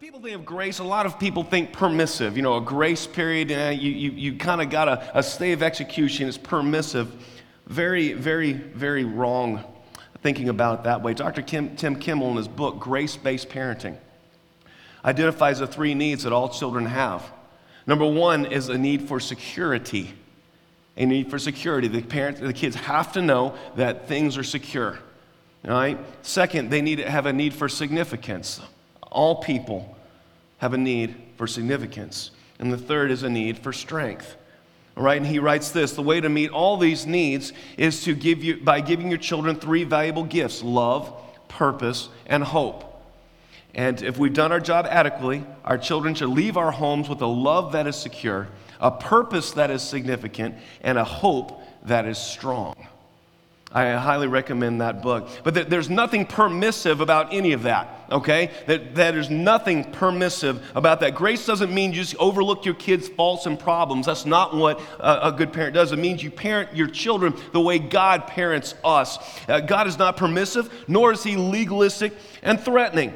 people 0.00 0.20
think 0.20 0.36
of 0.36 0.46
grace, 0.46 0.78
a 0.78 0.84
lot 0.84 1.06
of 1.06 1.18
people 1.18 1.42
think 1.42 1.72
permissive. 1.72 2.36
You 2.36 2.42
know, 2.44 2.56
a 2.56 2.60
grace 2.60 3.04
period, 3.04 3.50
uh, 3.50 3.70
you, 3.70 3.90
you, 3.90 4.10
you 4.12 4.38
kind 4.38 4.62
of 4.62 4.70
got 4.70 4.86
a, 4.86 5.18
a 5.18 5.22
stay 5.24 5.50
of 5.50 5.60
execution, 5.60 6.28
it's 6.28 6.38
permissive. 6.38 7.12
Very, 7.66 8.12
very, 8.12 8.52
very 8.52 9.02
wrong 9.04 9.64
thinking 10.22 10.50
about 10.50 10.80
it 10.80 10.84
that 10.84 11.02
way. 11.02 11.14
Dr. 11.14 11.42
Kim, 11.42 11.74
Tim 11.74 11.96
Kimmel, 11.96 12.30
in 12.30 12.36
his 12.36 12.46
book, 12.46 12.78
Grace 12.78 13.16
Based 13.16 13.48
Parenting, 13.48 13.96
identifies 15.04 15.58
the 15.58 15.66
three 15.66 15.94
needs 15.94 16.22
that 16.22 16.32
all 16.32 16.48
children 16.48 16.86
have. 16.86 17.28
Number 17.84 18.06
one 18.06 18.46
is 18.46 18.68
a 18.68 18.78
need 18.78 19.08
for 19.08 19.18
security. 19.18 20.14
A 20.96 21.06
need 21.06 21.28
for 21.28 21.40
security. 21.40 21.88
The 21.88 22.02
parents, 22.02 22.40
the 22.40 22.52
kids 22.52 22.76
have 22.76 23.12
to 23.14 23.22
know 23.22 23.56
that 23.74 24.06
things 24.06 24.38
are 24.38 24.44
secure. 24.44 25.00
All 25.64 25.72
right? 25.72 25.98
Second, 26.22 26.70
they 26.70 26.82
need 26.82 26.96
to 26.96 27.10
have 27.10 27.26
a 27.26 27.32
need 27.32 27.52
for 27.52 27.68
significance. 27.68 28.60
All 29.10 29.36
people 29.36 29.96
have 30.58 30.74
a 30.74 30.78
need 30.78 31.14
for 31.36 31.46
significance. 31.46 32.30
And 32.58 32.72
the 32.72 32.78
third 32.78 33.10
is 33.10 33.22
a 33.22 33.30
need 33.30 33.58
for 33.58 33.72
strength. 33.72 34.36
All 34.96 35.04
right, 35.04 35.16
and 35.16 35.26
he 35.26 35.38
writes 35.38 35.70
this 35.70 35.92
the 35.92 36.02
way 36.02 36.20
to 36.20 36.28
meet 36.28 36.50
all 36.50 36.76
these 36.76 37.06
needs 37.06 37.52
is 37.76 38.02
to 38.02 38.14
give 38.14 38.42
you 38.42 38.56
by 38.56 38.80
giving 38.80 39.08
your 39.08 39.18
children 39.18 39.54
three 39.54 39.84
valuable 39.84 40.24
gifts 40.24 40.62
love, 40.62 41.12
purpose, 41.46 42.08
and 42.26 42.42
hope. 42.42 42.84
And 43.74 44.02
if 44.02 44.18
we've 44.18 44.34
done 44.34 44.50
our 44.50 44.58
job 44.58 44.86
adequately, 44.90 45.44
our 45.64 45.78
children 45.78 46.16
should 46.16 46.30
leave 46.30 46.56
our 46.56 46.72
homes 46.72 47.08
with 47.08 47.20
a 47.20 47.26
love 47.26 47.72
that 47.72 47.86
is 47.86 47.94
secure, 47.94 48.48
a 48.80 48.90
purpose 48.90 49.52
that 49.52 49.70
is 49.70 49.82
significant, 49.82 50.56
and 50.80 50.98
a 50.98 51.04
hope 51.04 51.62
that 51.84 52.04
is 52.04 52.18
strong. 52.18 52.74
I 53.70 53.90
highly 53.92 54.28
recommend 54.28 54.80
that 54.80 55.02
book. 55.02 55.28
But 55.44 55.68
there's 55.68 55.90
nothing 55.90 56.24
permissive 56.24 57.02
about 57.02 57.34
any 57.34 57.52
of 57.52 57.64
that, 57.64 58.06
okay? 58.10 58.50
That, 58.66 58.94
there's 58.94 59.28
nothing 59.28 59.92
permissive 59.92 60.64
about 60.74 61.00
that. 61.00 61.14
Grace 61.14 61.44
doesn't 61.44 61.72
mean 61.74 61.92
you 61.92 62.00
just 62.00 62.16
overlook 62.16 62.64
your 62.64 62.74
kids' 62.74 63.08
faults 63.08 63.44
and 63.44 63.58
problems. 63.58 64.06
That's 64.06 64.24
not 64.24 64.56
what 64.56 64.80
a, 64.98 65.28
a 65.28 65.32
good 65.32 65.52
parent 65.52 65.74
does. 65.74 65.92
It 65.92 65.98
means 65.98 66.22
you 66.22 66.30
parent 66.30 66.74
your 66.74 66.88
children 66.88 67.34
the 67.52 67.60
way 67.60 67.78
God 67.78 68.26
parents 68.26 68.74
us. 68.82 69.18
Uh, 69.46 69.60
God 69.60 69.86
is 69.86 69.98
not 69.98 70.16
permissive, 70.16 70.72
nor 70.88 71.12
is 71.12 71.22
He 71.22 71.36
legalistic 71.36 72.14
and 72.42 72.58
threatening. 72.58 73.12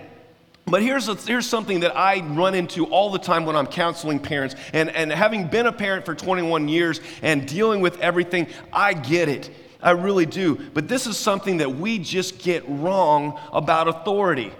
But 0.66 0.82
here's, 0.82 1.08
a, 1.08 1.14
here's 1.14 1.46
something 1.46 1.80
that 1.80 1.96
I 1.96 2.20
run 2.20 2.54
into 2.54 2.84
all 2.86 3.10
the 3.10 3.18
time 3.18 3.46
when 3.46 3.56
I'm 3.56 3.66
counseling 3.66 4.20
parents. 4.20 4.54
And, 4.74 4.90
and 4.90 5.10
having 5.10 5.48
been 5.48 5.66
a 5.66 5.72
parent 5.72 6.04
for 6.04 6.14
21 6.14 6.68
years 6.68 7.00
and 7.22 7.48
dealing 7.48 7.80
with 7.80 7.98
everything, 8.00 8.46
I 8.70 8.92
get 8.92 9.30
it. 9.30 9.50
I 9.82 9.90
really 9.90 10.26
do. 10.26 10.58
But 10.74 10.88
this 10.88 11.06
is 11.06 11.18
something 11.18 11.58
that 11.58 11.76
we 11.76 11.98
just 11.98 12.38
get 12.38 12.64
wrong 12.68 13.38
about 13.52 13.88
authority. 13.88 14.52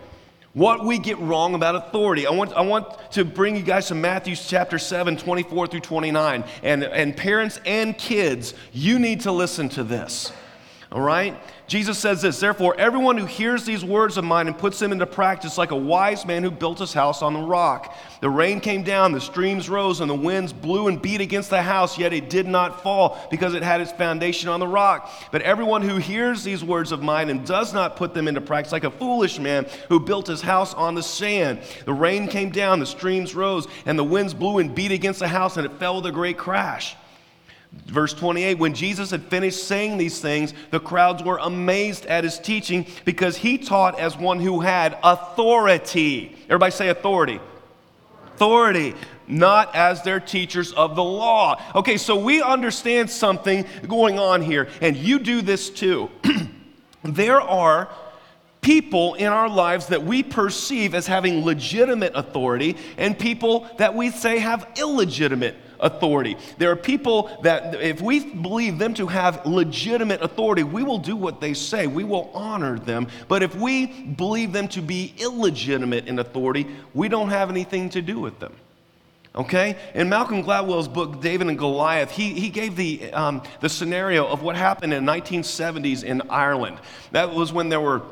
What 0.55 0.84
we 0.84 0.98
get 0.98 1.19
wrong 1.19 1.55
about 1.55 1.77
authority. 1.77 2.27
I 2.27 2.31
want, 2.31 2.53
I 2.53 2.61
want 2.61 2.87
to 3.12 3.25
bring 3.25 3.56
you 3.56 3.62
guys 3.62 3.87
to 3.89 3.95
Matthew 3.95 4.37
chapter 4.37 4.78
7, 4.78 5.17
24 5.17 5.67
through 5.69 5.81
29. 5.81 6.45
And, 6.62 6.84
and 6.84 7.17
parents 7.17 7.59
and 7.65 7.97
kids, 7.97 8.53
you 8.73 8.98
need 8.98 9.23
to 9.23 9.33
listen 9.33 9.70
to 9.70 9.84
this. 9.84 10.31
All 10.92 11.00
right? 11.00 11.34
Jesus 11.66 11.98
says 11.98 12.20
this 12.20 12.38
Therefore, 12.38 12.74
everyone 12.76 13.16
who 13.16 13.24
hears 13.24 13.64
these 13.64 13.82
words 13.82 14.18
of 14.18 14.24
mine 14.24 14.46
and 14.46 14.56
puts 14.56 14.78
them 14.78 14.92
into 14.92 15.06
practice, 15.06 15.56
like 15.56 15.70
a 15.70 15.76
wise 15.76 16.26
man 16.26 16.42
who 16.42 16.50
built 16.50 16.80
his 16.80 16.92
house 16.92 17.22
on 17.22 17.32
the 17.32 17.40
rock. 17.40 17.96
The 18.20 18.28
rain 18.28 18.60
came 18.60 18.82
down, 18.82 19.12
the 19.12 19.20
streams 19.20 19.70
rose, 19.70 20.00
and 20.00 20.10
the 20.10 20.14
winds 20.14 20.52
blew 20.52 20.88
and 20.88 21.00
beat 21.00 21.22
against 21.22 21.48
the 21.48 21.62
house, 21.62 21.98
yet 21.98 22.12
it 22.12 22.28
did 22.28 22.46
not 22.46 22.82
fall 22.82 23.18
because 23.30 23.54
it 23.54 23.62
had 23.62 23.80
its 23.80 23.90
foundation 23.90 24.50
on 24.50 24.60
the 24.60 24.66
rock. 24.66 25.10
But 25.30 25.40
everyone 25.42 25.80
who 25.80 25.96
hears 25.96 26.44
these 26.44 26.62
words 26.62 26.92
of 26.92 27.02
mine 27.02 27.30
and 27.30 27.46
does 27.46 27.72
not 27.72 27.96
put 27.96 28.12
them 28.12 28.28
into 28.28 28.42
practice, 28.42 28.72
like 28.72 28.84
a 28.84 28.90
foolish 28.90 29.38
man 29.38 29.66
who 29.88 29.98
built 29.98 30.26
his 30.26 30.42
house 30.42 30.74
on 30.74 30.94
the 30.94 31.02
sand. 31.02 31.60
The 31.86 31.94
rain 31.94 32.28
came 32.28 32.50
down, 32.50 32.80
the 32.80 32.86
streams 32.86 33.34
rose, 33.34 33.66
and 33.86 33.98
the 33.98 34.04
winds 34.04 34.34
blew 34.34 34.58
and 34.58 34.74
beat 34.74 34.92
against 34.92 35.20
the 35.20 35.28
house, 35.28 35.56
and 35.56 35.64
it 35.64 35.72
fell 35.78 35.96
with 35.96 36.06
a 36.06 36.12
great 36.12 36.36
crash. 36.36 36.96
Verse 37.87 38.15
28 38.15 38.59
When 38.59 38.75
Jesus 38.75 39.11
had 39.11 39.23
finished 39.25 39.65
saying 39.65 39.99
these 39.99 40.21
things, 40.21 40.55
the 40.71 40.81
crowds 40.81 41.22
were 41.22 41.38
amazed 41.38 42.06
at 42.06 42.25
his 42.25 42.38
teaching 42.38 42.87
because 43.05 43.37
he 43.37 43.59
taught 43.59 43.99
as 43.99 44.16
one 44.16 44.41
who 44.41 44.60
had 44.60 44.99
authority. 45.03 46.37
Everybody 46.44 46.72
say 46.72 46.88
authority. 46.88 47.41
Authority, 48.34 48.94
not 49.28 49.75
as 49.75 50.03
their 50.03 50.21
teachers 50.21 50.72
of 50.72 50.97
the 50.97 51.05
law. 51.05 51.62
Okay, 51.75 51.97
so 51.97 52.16
we 52.16 52.43
understand 52.43 53.11
something 53.11 53.66
going 53.87 54.19
on 54.19 54.43
here, 54.43 54.69
and 54.81 54.97
you 54.97 55.19
do 55.19 55.43
this 55.43 55.71
too. 55.71 56.11
there 57.03 57.41
are 57.41 57.88
people 58.62 59.15
in 59.15 59.27
our 59.27 59.49
lives 59.49 59.88
that 59.88 60.03
we 60.03 60.22
perceive 60.22 60.94
as 60.94 61.06
having 61.06 61.44
legitimate 61.44 62.12
authority 62.15 62.77
and 62.97 63.19
people 63.19 63.69
that 63.78 63.94
we 63.94 64.09
say 64.09 64.38
have 64.38 64.66
illegitimate 64.77 65.56
authority. 65.82 66.37
There 66.59 66.70
are 66.70 66.76
people 66.76 67.31
that, 67.43 67.81
if 67.82 68.00
we 68.00 68.20
believe 68.20 68.78
them 68.78 68.94
to 68.94 69.06
have 69.09 69.44
legitimate 69.44 70.22
authority, 70.22 70.62
we 70.62 70.82
will 70.82 70.98
do 70.98 71.16
what 71.16 71.41
they 71.41 71.53
say. 71.53 71.87
We 71.87 72.04
will 72.04 72.31
honor 72.32 72.78
them. 72.78 73.09
But 73.28 73.43
if 73.43 73.54
we 73.54 73.87
believe 73.87 74.53
them 74.53 74.69
to 74.69 74.81
be 74.81 75.12
illegitimate 75.19 76.06
in 76.06 76.19
authority, 76.19 76.66
we 76.94 77.09
don't 77.09 77.28
have 77.28 77.50
anything 77.50 77.91
to 77.91 78.00
do 78.00 78.19
with 78.19 78.38
them. 78.38 78.54
Okay? 79.34 79.76
In 79.94 80.09
Malcolm 80.09 80.43
Gladwell's 80.43 80.88
book, 80.88 81.20
David 81.20 81.48
and 81.48 81.59
Goliath, 81.59 82.10
he, 82.10 82.34
he 82.34 82.50
gave 82.50 82.76
the, 82.76 83.12
um, 83.12 83.43
the 83.60 83.69
scenario 83.69 84.26
of 84.26 84.43
what 84.43 84.56
happened 84.56 84.93
in 84.93 85.04
1970s 85.04 86.04
in 86.04 86.22
Ireland. 86.28 86.78
That 87.12 87.34
was 87.34 87.53
when 87.53 87.69
there 87.69 87.81
were 87.81 88.03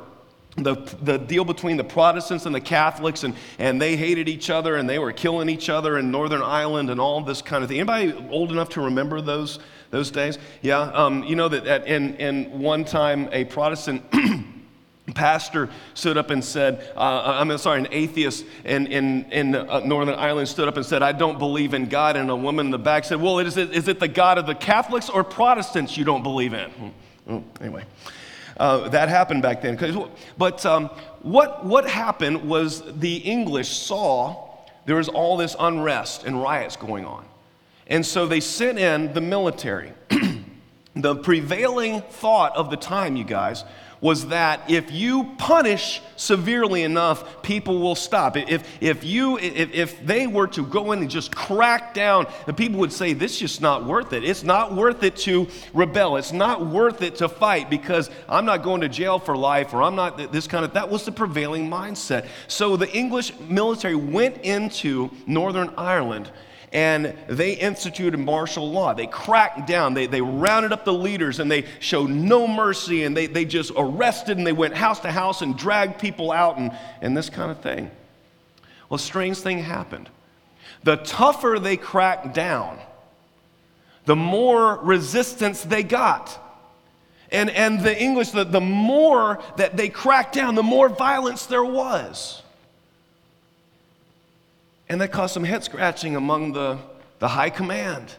the, 0.57 0.75
the 1.03 1.19
deal 1.19 1.45
between 1.45 1.77
the 1.77 1.85
Protestants 1.85 2.47
and 2.47 2.55
the 2.55 2.61
Catholics, 2.61 3.25
and, 3.25 3.35
and 3.59 3.81
they 3.81 3.97
hated 3.97 4.29
each 4.29 4.51
other 4.51 4.77
and 4.77 4.89
they 4.89 4.99
were 4.99 5.13
killing 5.13 5.49
each 5.49 5.69
other 5.69 5.99
in 5.99 6.11
Northern 6.11 6.43
Ireland 6.43 6.91
and 6.91 7.01
all 7.01 7.21
this 7.21 7.43
kind 7.43 7.63
of 7.63 7.71
thing. 7.71 7.79
Anybody 7.79 8.13
old 8.31 8.51
enough 8.51 8.71
to 8.71 8.83
remember 8.83 9.21
those, 9.21 9.61
those 9.91 10.11
days? 10.11 10.39
Yeah, 10.63 10.81
um, 10.81 11.25
you 11.25 11.37
know 11.37 11.49
that 11.49 11.67
at, 11.67 11.87
in, 11.87 12.15
in 12.17 12.61
one 12.61 12.85
time 12.85 13.29
a 13.33 13.45
Protestant 13.45 14.03
pastor 15.15 15.71
stood 15.95 16.17
up 16.19 16.31
and 16.31 16.45
said, 16.45 16.93
uh, 16.97 17.39
I'm 17.39 17.57
sorry, 17.59 17.81
an 17.81 17.89
atheist 17.91 18.45
in, 18.65 18.87
in, 18.87 19.25
in 19.31 19.55
uh, 19.55 19.81
Northern 19.81 20.15
Ireland 20.15 20.49
stood 20.49 20.69
up 20.69 20.77
and 20.77 20.85
said, 20.85 21.03
I 21.03 21.13
don't 21.13 21.39
believe 21.39 21.75
in 21.75 21.87
God. 21.87 22.17
And 22.17 22.31
a 22.31 22.37
woman 22.37 22.67
in 22.67 22.71
the 22.71 22.79
back 22.79 23.05
said, 23.05 23.21
Well, 23.21 23.39
is 23.39 23.57
it, 23.57 23.73
is 23.73 23.89
it 23.89 24.01
the 24.01 24.09
God 24.09 24.39
of 24.39 24.47
the 24.47 24.55
Catholics 24.55 25.09
or 25.09 25.25
Protestants 25.25 25.97
you 25.97 26.05
don't 26.05 26.23
believe 26.23 26.55
in? 26.55 26.71
Hmm. 26.71 26.89
Oh, 27.29 27.45
anyway. 27.61 27.85
Uh, 28.61 28.91
that 28.91 29.09
happened 29.09 29.41
back 29.41 29.63
then. 29.63 29.79
But 30.37 30.67
um, 30.67 30.91
what, 31.23 31.65
what 31.65 31.89
happened 31.89 32.47
was 32.47 32.83
the 33.01 33.17
English 33.17 33.71
saw 33.71 34.49
there 34.85 34.97
was 34.97 35.09
all 35.09 35.39
this 35.39 35.57
unrest 35.59 36.25
and 36.25 36.43
riots 36.43 36.77
going 36.77 37.07
on. 37.07 37.25
And 37.87 38.05
so 38.05 38.27
they 38.27 38.41
sent 38.41 38.79
in 38.79 39.15
the 39.15 39.21
military. 39.23 39.95
the 40.95 41.17
prevailing 41.17 42.03
thought 42.03 42.55
of 42.55 42.69
the 42.69 42.77
time, 42.77 43.17
you 43.17 43.25
guys, 43.25 43.65
was 44.01 44.29
that 44.29 44.71
if 44.71 44.91
you 44.91 45.25
punish 45.37 46.01
severely 46.17 46.83
enough, 46.83 47.43
people 47.43 47.81
will 47.81 47.95
stop. 47.95 48.37
If, 48.37 48.67
if, 48.81 49.05
you, 49.05 49.39
if, 49.39 49.73
if 49.75 50.07
they 50.07 50.27
were 50.27 50.47
to 50.49 50.65
go 50.65 50.93
in 50.93 51.01
and 51.01 51.11
just 51.11 51.35
crack 51.35 51.93
down, 51.93 52.27
the 52.47 52.53
people 52.53 52.81
would 52.81 52.93
say, 52.93 53.13
This 53.13 53.33
is 53.35 53.39
just 53.39 53.61
not 53.61 53.85
worth 53.85 54.13
it. 54.13 54.25
It's 54.25 54.43
not 54.43 54.75
worth 54.75 55.03
it 55.03 55.17
to 55.19 55.49
rebel. 55.75 56.17
It's 56.17 56.33
not 56.33 56.67
worth 56.67 57.03
it 57.03 57.17
to 57.17 57.29
fight 57.29 57.69
because 57.69 58.11
I'm 58.29 58.45
not 58.45 58.63
going 58.63 58.81
to 58.83 58.89
jail 58.89 59.19
for 59.19 59.37
life 59.37 59.75
or 59.75 59.83
I'm 59.83 59.97
not 59.97 60.33
this 60.33 60.47
kind 60.47 60.65
of. 60.65 60.73
That 60.73 60.89
was 60.89 61.05
the 61.05 61.13
prevailing 61.13 61.69
mindset. 61.69 62.27
So 62.49 62.77
the 62.77 62.91
English 62.97 63.39
military 63.41 63.95
went 63.95 64.39
into 64.39 65.11
Northern 65.27 65.73
Ireland 65.77 66.31
and 66.73 67.17
they 67.27 67.53
instituted 67.53 68.17
martial 68.19 68.71
law. 68.71 68.95
They 68.95 69.07
cracked 69.07 69.67
down, 69.67 69.95
they, 69.95 70.07
they 70.07 70.21
rounded 70.21 70.73
up 70.73 70.85
the 70.85 70.93
leaders, 70.93 71.41
and 71.41 71.51
they 71.51 71.65
showed 71.81 72.11
no 72.11 72.47
mercy, 72.47 73.03
and 73.05 73.17
they, 73.17 73.27
they 73.27 73.45
just 73.45 73.73
arrested 73.77 74.39
and 74.39 74.47
they 74.47 74.53
went 74.53 74.75
house 74.75 75.01
to 75.01 75.11
house 75.11 75.43
and 75.43 75.57
dragged 75.59 76.01
people 76.01 76.31
out 76.31 76.59
and, 76.59 76.77
and 77.01 77.17
this 77.17 77.29
kind 77.29 77.51
of 77.51 77.61
thing. 77.61 77.91
Well, 78.89 78.97
a 78.97 79.01
strange 79.01 79.39
thing 79.39 79.59
happened. 79.59 80.09
The 80.83 80.97
tougher 80.97 81.59
they 81.59 81.77
cracked 81.77 82.35
down, 82.35 82.79
the 84.07 84.17
more 84.17 84.77
resistance 84.77 85.63
they 85.63 85.83
got. 85.83 86.39
And, 87.33 87.51
and 87.51 87.81
the 87.81 87.97
English, 88.01 88.31
the, 88.31 88.45
the 88.45 88.61
more 88.61 89.41
that 89.57 89.77
they 89.77 89.89
cracked 89.89 90.35
down, 90.35 90.55
the 90.55 90.63
more 90.63 90.89
violence 90.89 91.47
there 91.47 91.65
was. 91.65 92.43
And 94.91 95.01
that 95.01 95.13
caused 95.13 95.35
some 95.35 95.45
head 95.45 95.63
scratching 95.63 96.17
among 96.17 96.53
the, 96.53 96.77
the 97.21 97.29
high 97.29 97.51
command. 97.51 98.13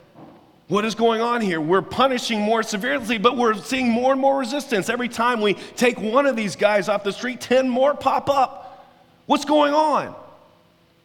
What 0.69 0.85
is 0.85 0.95
going 0.95 1.19
on 1.19 1.41
here? 1.41 1.59
We're 1.59 1.81
punishing 1.81 2.39
more 2.39 2.63
severely, 2.63 3.17
but 3.17 3.35
we're 3.35 3.55
seeing 3.55 3.89
more 3.89 4.13
and 4.13 4.21
more 4.21 4.39
resistance. 4.39 4.87
Every 4.87 5.09
time 5.09 5.41
we 5.41 5.55
take 5.55 5.99
one 5.99 6.25
of 6.25 6.37
these 6.37 6.55
guys 6.55 6.87
off 6.87 7.03
the 7.03 7.11
street, 7.11 7.41
10 7.41 7.67
more 7.67 7.93
pop 7.93 8.29
up. 8.29 8.87
What's 9.25 9.43
going 9.43 9.73
on? 9.73 10.15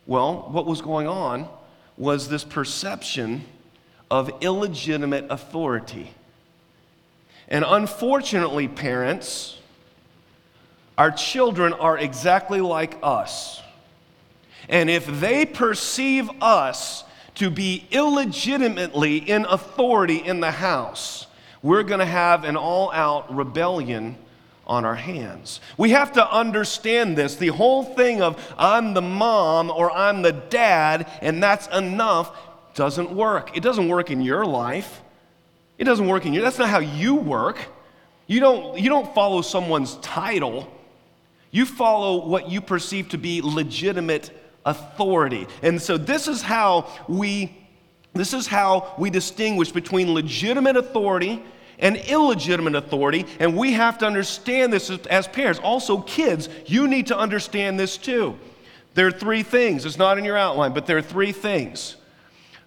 Well, 0.07 0.47
what 0.53 0.67
was 0.67 0.81
going 0.81 1.09
on 1.09 1.49
was 1.97 2.29
this 2.29 2.45
perception 2.45 3.45
of 4.09 4.31
illegitimate 4.43 5.27
authority. 5.31 6.13
And 7.49 7.65
unfortunately, 7.67 8.69
parents, 8.69 9.59
our 10.97 11.11
children 11.11 11.73
are 11.73 11.99
exactly 11.99 12.61
like 12.61 12.99
us. 13.03 13.63
And 14.69 14.91
if 14.91 15.07
they 15.21 15.47
perceive 15.47 16.29
us 16.43 17.05
to 17.37 17.51
be 17.51 17.87
illegitimately 17.91 19.19
in 19.19 19.45
authority 19.45 20.17
in 20.17 20.41
the 20.41 20.51
house, 20.51 21.27
we're 21.63 21.83
going 21.83 22.01
to 22.01 22.07
have 22.07 22.45
an 22.45 22.57
all 22.57 22.91
out 22.93 23.35
rebellion 23.35 24.17
on 24.67 24.85
our 24.85 24.95
hands. 24.95 25.61
We 25.77 25.91
have 25.91 26.13
to 26.13 26.31
understand 26.33 27.17
this. 27.17 27.37
The 27.37 27.49
whole 27.49 27.85
thing 27.85 28.23
of 28.23 28.55
I'm 28.59 28.95
the 28.95 29.03
mom 29.03 29.71
or 29.71 29.91
I'm 29.91 30.23
the 30.23 30.33
dad 30.33 31.09
and 31.21 31.43
that's 31.43 31.69
enough 31.69 32.37
doesn't 32.75 33.11
work. 33.11 33.57
It 33.57 33.63
doesn't 33.63 33.89
work 33.89 34.11
in 34.11 34.21
your 34.21 34.45
life. 34.45 35.03
It 35.79 35.85
doesn't 35.85 36.07
work 36.07 36.27
in 36.27 36.33
your 36.33 36.43
That's 36.43 36.59
not 36.59 36.69
how 36.69 36.81
you 36.81 37.15
work. 37.15 37.59
You 38.27 38.41
don't 38.41 38.79
you 38.79 38.89
don't 38.89 39.15
follow 39.15 39.41
someone's 39.43 39.97
title. 39.97 40.73
You 41.53 41.65
follow 41.65 42.27
what 42.27 42.51
you 42.51 42.61
perceive 42.61 43.11
to 43.11 43.19
be 43.19 43.41
legitimate 43.41 44.31
authority. 44.67 45.47
And 45.63 45.81
so 45.81 45.97
this 45.97 46.29
is 46.29 46.43
how 46.43 46.91
we 47.09 47.57
this 48.13 48.33
is 48.33 48.47
how 48.47 48.95
we 48.99 49.11
distinguish 49.11 49.71
between 49.73 50.15
legitimate 50.15 50.77
authority 50.77 51.43
and 51.79 51.97
illegitimate 51.97 52.75
authority, 52.75 53.27
and 53.39 53.57
we 53.57 53.73
have 53.73 53.99
to 53.99 54.07
understand 54.07 54.73
this 54.73 54.89
as 54.91 55.29
parents. 55.29 55.61
Also, 55.63 56.01
kids, 56.01 56.49
you 56.65 56.89
need 56.89 57.09
to 57.09 57.19
understand 57.19 57.79
this 57.79 57.99
too. 57.99 58.39
There 58.95 59.07
are 59.07 59.13
three 59.13 59.43
things. 59.43 59.85
It's 59.85 59.99
not 59.99 60.17
in 60.17 60.25
your 60.25 60.39
outline, 60.39 60.73
but 60.73 60.87
there 60.87 60.97
are 60.97 61.03
three 61.03 61.33
things. 61.33 61.97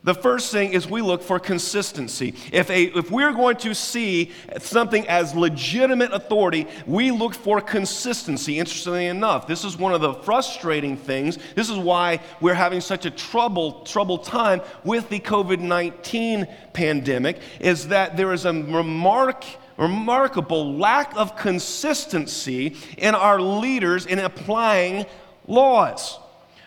The 0.03 0.13
first 0.13 0.53
thing 0.53 0.71
is 0.71 0.87
we 0.87 1.01
look 1.01 1.21
for 1.21 1.39
consistency. 1.39 2.33
If, 2.53 2.69
a, 2.69 2.83
if 2.97 3.11
we're 3.11 3.33
going 3.33 3.57
to 3.57 3.75
see 3.75 4.31
something 4.57 5.05
as 5.09 5.35
legitimate 5.35 6.13
authority, 6.13 6.67
we 6.87 7.11
look 7.11 7.35
for 7.35 7.59
consistency. 7.59 8.59
Interestingly 8.59 9.07
enough, 9.07 9.45
this 9.45 9.65
is 9.65 9.75
one 9.75 9.93
of 9.93 9.99
the 9.99 10.13
frustrating 10.13 10.95
things. 10.95 11.37
This 11.53 11.69
is 11.69 11.77
why 11.77 12.21
we're 12.39 12.53
having 12.53 12.79
such 12.79 13.05
a 13.05 13.11
trouble, 13.11 13.81
troubled 13.81 14.23
time 14.23 14.61
with 14.85 15.09
the 15.09 15.19
COVID 15.19 15.59
19 15.59 16.47
pandemic, 16.71 17.39
is 17.59 17.89
that 17.89 18.15
there 18.15 18.31
is 18.31 18.45
a 18.45 18.53
remark 18.53 19.43
remarkable 19.75 20.75
lack 20.77 21.15
of 21.15 21.37
consistency 21.37 22.75
in 22.97 23.15
our 23.15 23.41
leaders 23.41 24.05
in 24.05 24.19
applying 24.19 25.05
laws 25.47 26.19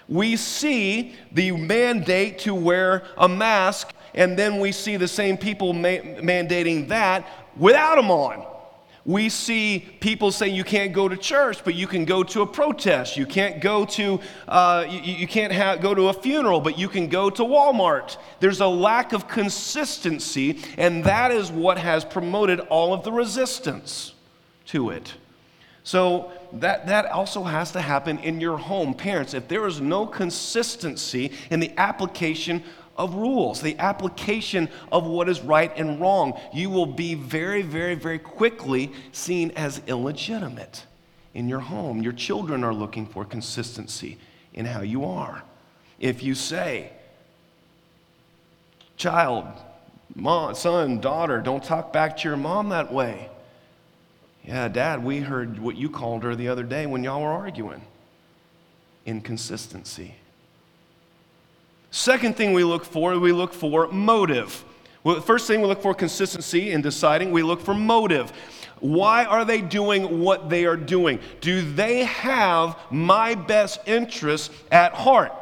we 0.09 0.37
see 0.37 1.15
the 1.33 1.53
mandate 1.53 2.41
to 2.41 2.55
wear 2.55 3.05
a 3.17 3.29
mask, 3.29 3.93
and 4.15 4.39
then 4.39 4.61
we 4.61 4.73
see 4.73 4.97
the 4.97 5.09
same 5.09 5.37
people 5.37 5.73
ma- 5.73 5.89
mandating 6.21 6.89
that 6.89 7.27
without 7.57 7.97
them 7.97 8.11
on. 8.11 8.47
We 9.05 9.31
see 9.31 9.81
people 9.99 10.31
saying 10.31 10.55
you 10.55 10.63
can't 10.63 10.93
go 10.93 11.09
to 11.09 11.17
church, 11.17 11.65
but 11.65 11.75
you 11.75 11.89
can 11.89 12.05
go 12.05 12.23
to 12.23 12.43
a 12.43 12.47
protest. 12.47 13.17
You 13.17 13.27
can't 13.27 13.61
go 13.61 13.85
to, 13.85 14.21
uh, 14.47 14.87
you, 14.89 15.01
you, 15.01 15.27
can't 15.27 15.53
ha- 15.53 15.75
go 15.75 15.93
to 15.93 16.09
a 16.09 16.13
funeral, 16.13 16.61
but 16.61 16.79
you 16.79 16.89
can 16.89 17.09
go 17.09 17.29
to 17.29 17.43
Walmart. 17.43 18.17
There's 18.39 18.61
a 18.61 18.67
lack 18.67 19.13
of 19.13 19.27
consistency, 19.27 20.61
and 20.79 21.03
that 21.03 21.33
is 21.33 21.51
what 21.51 21.79
has 21.79 22.05
promoted 22.05 22.61
all 22.61 22.95
of 22.95 23.03
the 23.03 23.11
resistance 23.11 24.15
to 24.67 24.91
it. 24.91 25.15
So 25.83 26.31
that, 26.55 26.87
that 26.87 27.07
also 27.07 27.45
has 27.45 27.73
to 27.73 27.81
happen 27.81 28.19
in 28.19 28.41
your 28.41 28.59
home. 28.59 28.95
Parents, 28.95 29.35
if 29.35 29.49
there 29.49 29.67
is 29.67 29.81
no 29.81 30.07
consistency 30.07 31.33
in 31.51 31.61
the 31.61 31.73
application 31.79 32.63
of 32.97 33.15
rules, 33.15 33.61
the 33.61 33.79
application 33.79 34.69
of 34.91 35.07
what 35.07 35.29
is 35.29 35.41
right 35.41 35.73
and 35.77 36.01
wrong, 36.01 36.39
you 36.53 36.69
will 36.69 36.87
be 36.87 37.15
very, 37.15 37.63
very, 37.63 37.95
very 37.95 38.19
quickly 38.19 38.93
seen 39.13 39.51
as 39.53 39.81
illegitimate 39.87 40.85
in 41.35 41.49
your 41.49 41.61
home. 41.61 42.03
Your 42.03 42.13
children 42.13 42.63
are 42.65 42.75
looking 42.75 43.07
for 43.07 43.25
consistency 43.25 44.19
in 44.53 44.67
how 44.67 44.83
you 44.83 45.05
are. 45.05 45.43
If 45.99 46.23
you 46.23 46.35
say, 46.35 46.93
child, 48.97 49.47
mom, 50.15 50.55
son, 50.55 51.01
daughter, 51.01 51.41
don't 51.41 51.65
talk 51.65 51.93
back 51.93 52.19
to 52.19 52.29
your 52.29 52.37
mom 52.37 52.69
that 52.69 52.93
way. 52.93 53.31
Yeah, 54.45 54.69
Dad, 54.69 55.05
we 55.05 55.21
heard 55.21 55.59
what 55.59 55.77
you 55.77 55.89
called 55.89 56.25
her 56.25 56.35
the 56.35 56.49
other 56.49 56.65
day 56.65 56.87
when 56.87 57.05
y'all 57.05 57.23
were 57.23 57.29
arguing. 57.29 57.83
Inconsistency. 59.07 60.17
Second 61.91 62.37
thing 62.37 62.53
we 62.53 62.65
look 62.65 62.85
for, 62.85 63.19
we 63.19 63.33
look 63.33 63.53
for 63.53 63.89
motive. 63.89 64.65
Well, 65.05 65.21
first 65.21 65.47
thing 65.47 65.61
we 65.61 65.67
look 65.67 65.83
for 65.83 65.95
consistency 65.95 66.73
in 66.73 66.81
deciding, 66.81 67.31
we 67.31 67.43
look 67.43 67.61
for 67.61 67.75
motive. 67.75 68.33
Why 68.81 69.25
are 69.25 69.45
they 69.45 69.61
doing 69.61 70.21
what 70.21 70.49
they 70.51 70.65
are 70.65 70.77
doing? 70.77 71.21
Do 71.41 71.63
they 71.73 72.05
have 72.05 72.77
my 72.91 73.35
best 73.35 73.81
interests 73.87 74.51
at 74.73 74.93
heart? 74.95 75.33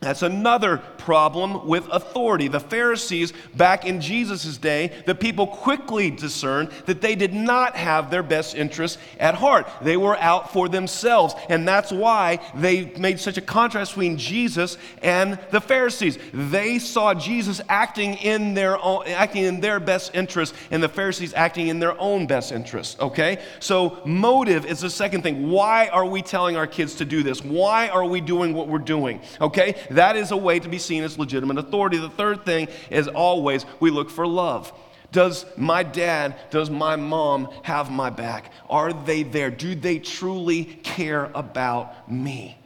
That's 0.00 0.22
another 0.22 0.78
problem 0.96 1.66
with 1.66 1.86
authority. 1.90 2.48
The 2.48 2.58
Pharisees, 2.58 3.34
back 3.54 3.84
in 3.84 4.00
Jesus' 4.00 4.56
day, 4.56 4.92
the 5.04 5.14
people 5.14 5.46
quickly 5.46 6.10
discerned 6.10 6.70
that 6.86 7.02
they 7.02 7.14
did 7.14 7.34
not 7.34 7.76
have 7.76 8.10
their 8.10 8.22
best 8.22 8.54
interests 8.54 8.96
at 9.18 9.34
heart. 9.34 9.68
They 9.82 9.98
were 9.98 10.16
out 10.16 10.54
for 10.54 10.70
themselves. 10.70 11.34
And 11.50 11.68
that's 11.68 11.92
why 11.92 12.38
they 12.54 12.86
made 12.96 13.20
such 13.20 13.36
a 13.36 13.42
contrast 13.42 13.92
between 13.92 14.16
Jesus 14.16 14.78
and 15.02 15.38
the 15.50 15.60
Pharisees. 15.60 16.18
They 16.32 16.78
saw 16.78 17.12
Jesus 17.12 17.60
acting 17.68 18.14
in 18.14 18.54
their, 18.54 18.82
own, 18.82 19.06
acting 19.06 19.44
in 19.44 19.60
their 19.60 19.80
best 19.80 20.14
interest, 20.14 20.54
and 20.70 20.82
the 20.82 20.88
Pharisees 20.88 21.34
acting 21.34 21.68
in 21.68 21.78
their 21.78 22.00
own 22.00 22.26
best 22.26 22.52
interest. 22.52 23.00
Okay? 23.00 23.42
So, 23.58 24.00
motive 24.06 24.64
is 24.64 24.80
the 24.80 24.90
second 24.90 25.22
thing. 25.22 25.50
Why 25.50 25.88
are 25.88 26.06
we 26.06 26.22
telling 26.22 26.56
our 26.56 26.66
kids 26.66 26.94
to 26.96 27.04
do 27.04 27.22
this? 27.22 27.44
Why 27.44 27.88
are 27.88 28.04
we 28.06 28.22
doing 28.22 28.54
what 28.54 28.68
we're 28.68 28.78
doing? 28.78 29.20
Okay? 29.40 29.74
That 29.90 30.16
is 30.16 30.30
a 30.30 30.36
way 30.36 30.60
to 30.60 30.68
be 30.68 30.78
seen 30.78 31.02
as 31.02 31.18
legitimate 31.18 31.58
authority. 31.58 31.98
The 31.98 32.10
third 32.10 32.44
thing 32.44 32.68
is 32.90 33.08
always 33.08 33.66
we 33.80 33.90
look 33.90 34.10
for 34.10 34.26
love. 34.26 34.72
Does 35.12 35.44
my 35.56 35.82
dad, 35.82 36.36
does 36.50 36.70
my 36.70 36.96
mom 36.96 37.48
have 37.62 37.90
my 37.90 38.10
back? 38.10 38.52
Are 38.68 38.92
they 38.92 39.24
there? 39.24 39.50
Do 39.50 39.74
they 39.74 39.98
truly 39.98 40.64
care 40.64 41.30
about 41.34 42.10
me? 42.10 42.56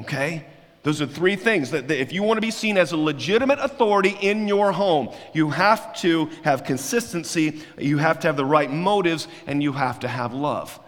Okay? 0.00 0.44
Those 0.82 1.02
are 1.02 1.06
three 1.06 1.34
things 1.34 1.72
that, 1.72 1.88
that 1.88 2.00
if 2.00 2.12
you 2.12 2.22
want 2.22 2.36
to 2.36 2.42
be 2.42 2.52
seen 2.52 2.76
as 2.76 2.92
a 2.92 2.96
legitimate 2.96 3.58
authority 3.60 4.16
in 4.20 4.46
your 4.46 4.70
home, 4.70 5.12
you 5.32 5.50
have 5.50 5.96
to 6.00 6.26
have 6.44 6.62
consistency, 6.62 7.62
you 7.76 7.98
have 7.98 8.20
to 8.20 8.28
have 8.28 8.36
the 8.36 8.44
right 8.44 8.70
motives, 8.70 9.26
and 9.48 9.60
you 9.60 9.72
have 9.72 9.98
to 10.00 10.08
have 10.08 10.32
love. 10.32 10.78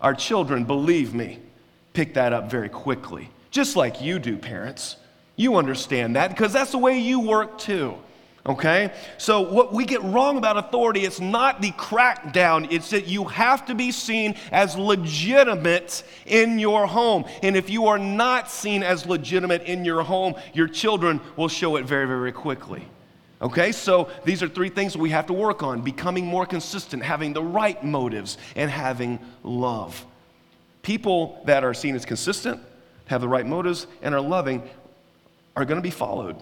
Our 0.00 0.14
children, 0.14 0.64
believe 0.64 1.12
me, 1.12 1.38
pick 1.92 2.14
that 2.14 2.32
up 2.32 2.50
very 2.50 2.70
quickly, 2.70 3.28
just 3.52 3.76
like 3.76 4.00
you 4.00 4.18
do, 4.18 4.36
parents. 4.36 4.96
You 5.36 5.56
understand 5.56 6.16
that 6.16 6.30
because 6.30 6.52
that's 6.52 6.72
the 6.72 6.78
way 6.78 6.98
you 6.98 7.20
work 7.20 7.58
too. 7.58 7.96
Okay? 8.44 8.92
So, 9.18 9.42
what 9.42 9.72
we 9.72 9.84
get 9.84 10.02
wrong 10.02 10.36
about 10.36 10.56
authority, 10.56 11.04
it's 11.04 11.20
not 11.20 11.60
the 11.60 11.70
crackdown, 11.72 12.66
it's 12.72 12.90
that 12.90 13.06
you 13.06 13.24
have 13.24 13.64
to 13.66 13.74
be 13.74 13.92
seen 13.92 14.34
as 14.50 14.76
legitimate 14.76 16.02
in 16.26 16.58
your 16.58 16.86
home. 16.86 17.24
And 17.42 17.56
if 17.56 17.70
you 17.70 17.86
are 17.86 17.98
not 17.98 18.50
seen 18.50 18.82
as 18.82 19.06
legitimate 19.06 19.62
in 19.62 19.84
your 19.84 20.02
home, 20.02 20.34
your 20.54 20.66
children 20.66 21.20
will 21.36 21.48
show 21.48 21.76
it 21.76 21.84
very, 21.84 22.06
very 22.06 22.32
quickly. 22.32 22.84
Okay? 23.40 23.70
So, 23.70 24.10
these 24.24 24.42
are 24.42 24.48
three 24.48 24.70
things 24.70 24.96
we 24.96 25.10
have 25.10 25.26
to 25.26 25.34
work 25.34 25.62
on 25.62 25.82
becoming 25.82 26.26
more 26.26 26.46
consistent, 26.46 27.04
having 27.04 27.34
the 27.34 27.44
right 27.44 27.82
motives, 27.84 28.38
and 28.56 28.68
having 28.68 29.20
love. 29.44 30.04
People 30.82 31.40
that 31.44 31.62
are 31.62 31.74
seen 31.74 31.94
as 31.94 32.04
consistent, 32.04 32.60
have 33.06 33.20
the 33.20 33.28
right 33.28 33.46
motives, 33.46 33.86
and 34.02 34.14
are 34.14 34.20
loving 34.20 34.62
are 35.56 35.64
going 35.64 35.78
to 35.78 35.82
be 35.82 35.90
followed. 35.90 36.36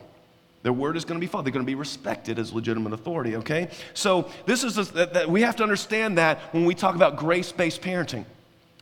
Their 0.62 0.72
word 0.72 0.96
is 0.96 1.04
going 1.04 1.18
to 1.18 1.24
be 1.24 1.30
followed. 1.30 1.46
They're 1.46 1.52
going 1.52 1.64
to 1.64 1.70
be 1.70 1.74
respected 1.74 2.38
as 2.38 2.52
legitimate 2.52 2.92
authority, 2.92 3.36
okay? 3.36 3.70
So, 3.94 4.30
this 4.44 4.62
is 4.62 4.76
a, 4.76 4.84
that, 4.92 5.14
that 5.14 5.30
we 5.30 5.42
have 5.42 5.56
to 5.56 5.62
understand 5.62 6.18
that 6.18 6.38
when 6.52 6.64
we 6.64 6.74
talk 6.74 6.94
about 6.94 7.16
grace 7.16 7.50
based 7.50 7.80
parenting. 7.80 8.24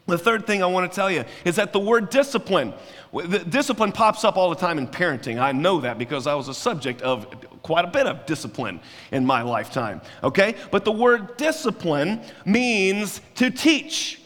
The 0.06 0.18
third 0.18 0.47
thing 0.47 0.62
I 0.62 0.66
want 0.66 0.90
to 0.90 0.94
tell 0.94 1.11
you 1.11 1.25
is 1.44 1.56
that 1.56 1.75
the 1.75 1.78
word 1.78 2.08
discipline, 2.08 2.73
the 3.12 3.40
discipline 3.40 3.92
pops 3.92 4.25
up 4.25 4.38
all 4.38 4.49
the 4.49 4.56
time 4.56 4.78
in 4.78 4.88
parenting. 4.88 5.38
I 5.38 5.52
know 5.52 5.80
that 5.82 5.99
because 5.99 6.26
I 6.26 6.35
was 6.35 6.49
a 6.49 6.54
subject 6.54 7.02
of 7.02 7.26
quite 7.62 7.85
a 7.85 7.88
bit 7.88 8.06
of 8.06 8.25
discipline 8.25 8.80
in 9.12 9.26
my 9.26 9.42
lifetime, 9.42 10.00
okay? 10.25 10.54
But 10.70 10.87
the 10.87 10.92
word 10.92 11.37
discipline 11.37 12.23
means 12.47 13.20
to 13.35 13.50
teach. 13.50 14.23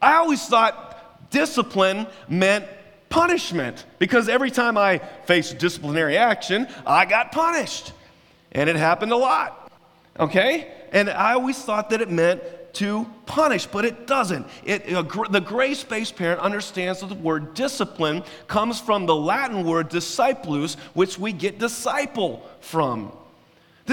I 0.00 0.14
always 0.14 0.44
thought 0.46 1.30
discipline 1.30 2.06
meant 2.26 2.64
punishment 3.10 3.84
because 3.98 4.28
every 4.28 4.50
time 4.50 4.78
I 4.78 4.98
faced 5.26 5.58
disciplinary 5.58 6.16
action, 6.16 6.66
I 6.86 7.04
got 7.04 7.32
punished. 7.32 7.92
And 8.52 8.70
it 8.70 8.76
happened 8.76 9.12
a 9.12 9.16
lot. 9.16 9.70
Okay? 10.18 10.72
And 10.92 11.10
I 11.10 11.34
always 11.34 11.62
thought 11.62 11.90
that 11.90 12.00
it 12.00 12.10
meant 12.10 12.40
to 12.74 13.06
punish, 13.26 13.66
but 13.66 13.84
it 13.84 14.06
doesn't. 14.06 14.46
It, 14.64 14.86
the 14.86 15.42
grace 15.44 15.84
based 15.84 16.16
parent 16.16 16.40
understands 16.40 17.00
that 17.00 17.08
the 17.08 17.14
word 17.16 17.54
discipline 17.54 18.22
comes 18.46 18.80
from 18.80 19.06
the 19.06 19.14
Latin 19.14 19.64
word 19.64 19.88
disciplus, 19.88 20.74
which 20.94 21.18
we 21.18 21.32
get 21.32 21.58
disciple 21.58 22.48
from. 22.60 23.12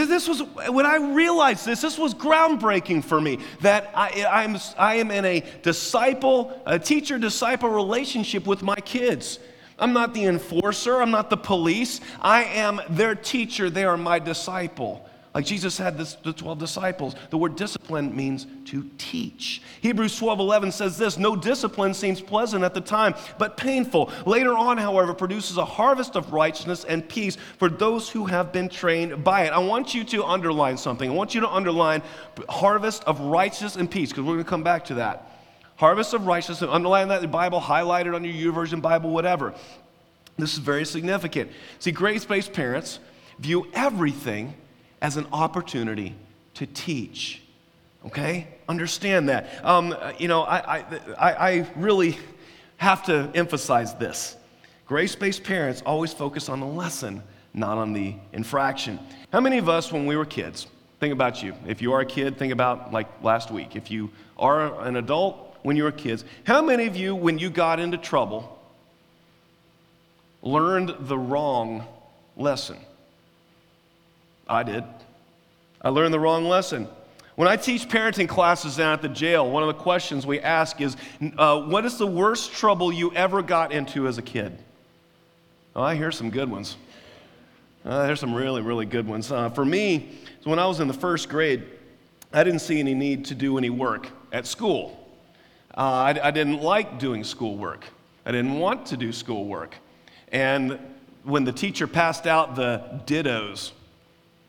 This 0.06 0.28
was, 0.28 0.42
when 0.70 0.86
I 0.86 0.98
realized 0.98 1.66
this, 1.66 1.82
this 1.82 1.98
was 1.98 2.14
groundbreaking 2.14 3.04
for 3.04 3.20
me 3.20 3.40
that 3.62 3.90
I, 3.96 4.26
I'm, 4.30 4.58
I 4.78 4.96
am 4.96 5.10
in 5.10 5.26
a 5.26 5.44
disciple, 5.64 6.62
a 6.66 6.78
teacher 6.78 7.18
disciple 7.18 7.70
relationship 7.70 8.46
with 8.46 8.62
my 8.62 8.76
kids. 8.76 9.40
I'm 9.80 9.94
not 9.94 10.14
the 10.14 10.26
enforcer. 10.26 11.02
I'm 11.02 11.12
not 11.12 11.30
the 11.30 11.38
police. 11.38 12.02
I 12.22 12.44
am 12.44 12.82
their 12.90 13.16
teacher. 13.16 13.70
They 13.70 13.86
are 13.86 13.98
my 13.98 14.20
disciple. 14.20 15.07
Like 15.34 15.46
Jesus 15.46 15.78
had 15.78 15.98
this, 15.98 16.16
the 16.16 16.34
12 16.34 16.58
disciples. 16.58 17.16
The 17.30 17.38
word 17.38 17.56
discipline 17.56 18.16
means 18.16 18.48
to 18.66 18.90
teach. 18.98 19.62
Hebrews 19.82 20.18
12 20.18 20.40
11 20.40 20.72
says 20.72 20.98
this 20.98 21.18
No 21.18 21.36
discipline 21.36 21.94
seems 21.94 22.22
pleasant 22.22 22.64
at 22.64 22.74
the 22.74 22.82
time, 22.82 23.14
but 23.38 23.58
painful. 23.58 24.12
Later 24.26 24.54
on, 24.54 24.78
however, 24.78 25.14
produces 25.14 25.58
a 25.58 25.66
harvest 25.66 26.16
of 26.16 26.34
righteousness 26.34 26.86
and 26.86 27.08
peace 27.08 27.38
for 27.60 27.70
those 27.70 28.10
who 28.10 28.26
have 28.26 28.52
been 28.52 28.70
trained 28.70 29.24
by 29.24 29.44
it. 29.44 29.54
I 29.54 29.60
want 29.60 29.94
you 29.94 30.04
to 30.06 30.24
underline 30.24 30.78
something. 30.78 31.10
I 31.10 31.14
want 31.14 31.36
you 31.36 31.42
to 31.42 31.50
underline 31.50 32.02
harvest 32.50 33.04
of 33.04 33.20
righteousness 33.20 33.76
and 33.76 33.92
peace, 33.92 34.10
because 34.10 34.24
we're 34.24 34.34
going 34.34 34.46
to 34.46 34.50
come 34.50 34.64
back 34.64 34.86
to 34.86 34.96
that. 34.96 35.32
Harvest 35.76 36.16
of 36.16 36.26
righteousness, 36.26 36.68
underline 36.68 37.10
that 37.10 37.18
in 37.18 37.22
the 37.22 37.28
Bible, 37.28 37.60
highlight 37.60 38.08
it 38.08 38.16
on 38.16 38.24
your 38.24 38.54
YouVersion 38.54 38.82
Bible, 38.82 39.12
whatever. 39.12 39.54
This 40.38 40.54
is 40.54 40.60
very 40.60 40.86
significant. 40.86 41.52
See, 41.78 41.92
grace 41.92 42.26
based 42.26 42.54
parents 42.54 43.00
view 43.40 43.68
everything 43.74 44.56
as 45.02 45.18
an 45.18 45.28
opportunity 45.32 46.16
to 46.56 46.66
teach. 46.66 47.42
Okay? 48.06 48.48
Understand 48.70 49.30
that. 49.30 49.64
Um, 49.64 49.96
you 50.18 50.28
know, 50.28 50.44
I, 50.44 50.80
I, 51.18 51.32
I 51.32 51.68
really 51.76 52.18
have 52.78 53.04
to 53.06 53.30
emphasize 53.34 53.96
this. 53.96 54.36
Grace 54.86 55.16
based 55.16 55.44
parents 55.44 55.82
always 55.86 56.14
focus 56.14 56.50
on 56.50 56.60
the 56.60 56.66
lesson, 56.66 57.22
not 57.54 57.78
on 57.78 57.94
the 57.94 58.16
infraction. 58.34 59.00
How 59.34 59.42
many 59.42 59.58
of 59.58 59.68
us, 59.68 59.92
when 59.92 60.06
we 60.06 60.16
were 60.16 60.26
kids, 60.26 60.68
think 61.00 61.14
about 61.14 61.44
you. 61.44 61.54
If 61.66 61.82
you 61.82 61.94
are 61.94 62.02
a 62.02 62.06
kid, 62.06 62.38
think 62.38 62.54
about 62.54 62.92
like 62.94 63.08
last 63.22 63.52
week. 63.52 63.76
If 63.76 63.92
you 63.92 64.10
are 64.38 64.82
an 64.84 64.96
adult, 64.96 65.58
when 65.64 65.76
you 65.76 65.84
were 65.84 65.92
kids, 65.92 66.24
how 66.46 66.62
many 66.62 66.88
of 66.88 66.96
you, 66.96 67.16
when 67.16 67.38
you 67.38 67.50
got 67.50 67.80
into 67.80 67.98
trouble, 67.98 68.58
learned 70.42 70.96
the 71.00 71.18
wrong 71.18 71.86
lesson? 72.36 72.78
I 74.50 74.64
did. 74.64 74.84
I 75.82 75.90
learned 75.90 76.14
the 76.14 76.20
wrong 76.20 76.46
lesson. 76.46 76.88
When 77.36 77.48
I 77.48 77.56
teach 77.56 77.88
parenting 77.88 78.28
classes 78.28 78.78
down 78.78 78.94
at 78.94 79.02
the 79.02 79.10
jail, 79.10 79.50
one 79.50 79.62
of 79.62 79.68
the 79.68 79.82
questions 79.82 80.26
we 80.26 80.40
ask 80.40 80.82
is 80.82 80.98
uh, 81.38 81.62
What 81.62 81.86
is 81.86 81.98
the 81.98 82.08
worst 82.08 82.54
trouble 82.54 82.92
you 82.92 83.14
ever 83.14 83.44
got 83.44 83.72
into 83.72 84.08
as 84.08 84.18
a 84.18 84.24
kid? 84.24 84.58
Oh, 85.76 85.84
I 85.84 85.96
hear 85.96 86.12
some 86.12 86.32
good 86.32 86.50
ones. 86.50 86.78
Uh, 87.86 88.08
there's 88.08 88.20
some 88.20 88.34
really, 88.34 88.62
really 88.62 88.88
good 88.88 89.08
ones. 89.08 89.32
Uh, 89.32 89.50
for 89.52 89.64
me, 89.64 90.18
when 90.44 90.58
I 90.58 90.66
was 90.66 90.80
in 90.80 90.88
the 90.88 90.94
first 90.94 91.30
grade, 91.30 91.64
I 92.34 92.44
didn't 92.44 92.60
see 92.60 92.80
any 92.80 92.94
need 92.94 93.26
to 93.26 93.36
do 93.36 93.58
any 93.58 93.70
work 93.70 94.08
at 94.32 94.48
school. 94.48 95.08
Uh, 95.78 95.82
I, 95.82 96.28
I 96.28 96.32
didn't 96.32 96.62
like 96.64 96.98
doing 96.98 97.24
schoolwork. 97.24 97.86
I 98.26 98.32
didn't 98.32 98.58
want 98.58 98.88
to 98.88 98.98
do 98.98 99.14
schoolwork. 99.14 99.76
And 100.32 100.80
when 101.24 101.44
the 101.44 101.52
teacher 101.52 101.86
passed 101.86 102.26
out 102.26 102.56
the 102.56 103.02
dittos, 103.06 103.74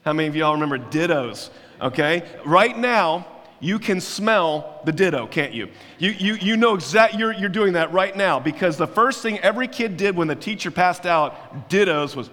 how 0.08 0.14
many 0.14 0.26
of 0.26 0.34
y'all 0.34 0.54
remember 0.54 0.78
dittos? 0.78 1.50
Okay? 1.82 2.26
Right 2.46 2.78
now, 2.78 3.26
you 3.60 3.78
can 3.78 4.00
smell 4.00 4.80
the 4.86 4.90
ditto, 4.92 5.26
can't 5.26 5.52
you? 5.52 5.68
You, 5.98 6.12
you, 6.12 6.34
you 6.36 6.56
know 6.56 6.74
exactly, 6.74 7.18
you're, 7.18 7.34
you're 7.34 7.50
doing 7.50 7.74
that 7.74 7.92
right 7.92 8.16
now 8.16 8.40
because 8.40 8.78
the 8.78 8.86
first 8.86 9.20
thing 9.20 9.38
every 9.40 9.68
kid 9.68 9.98
did 9.98 10.16
when 10.16 10.26
the 10.26 10.34
teacher 10.34 10.70
passed 10.70 11.04
out 11.04 11.68
dittos 11.68 12.16
was, 12.16 12.30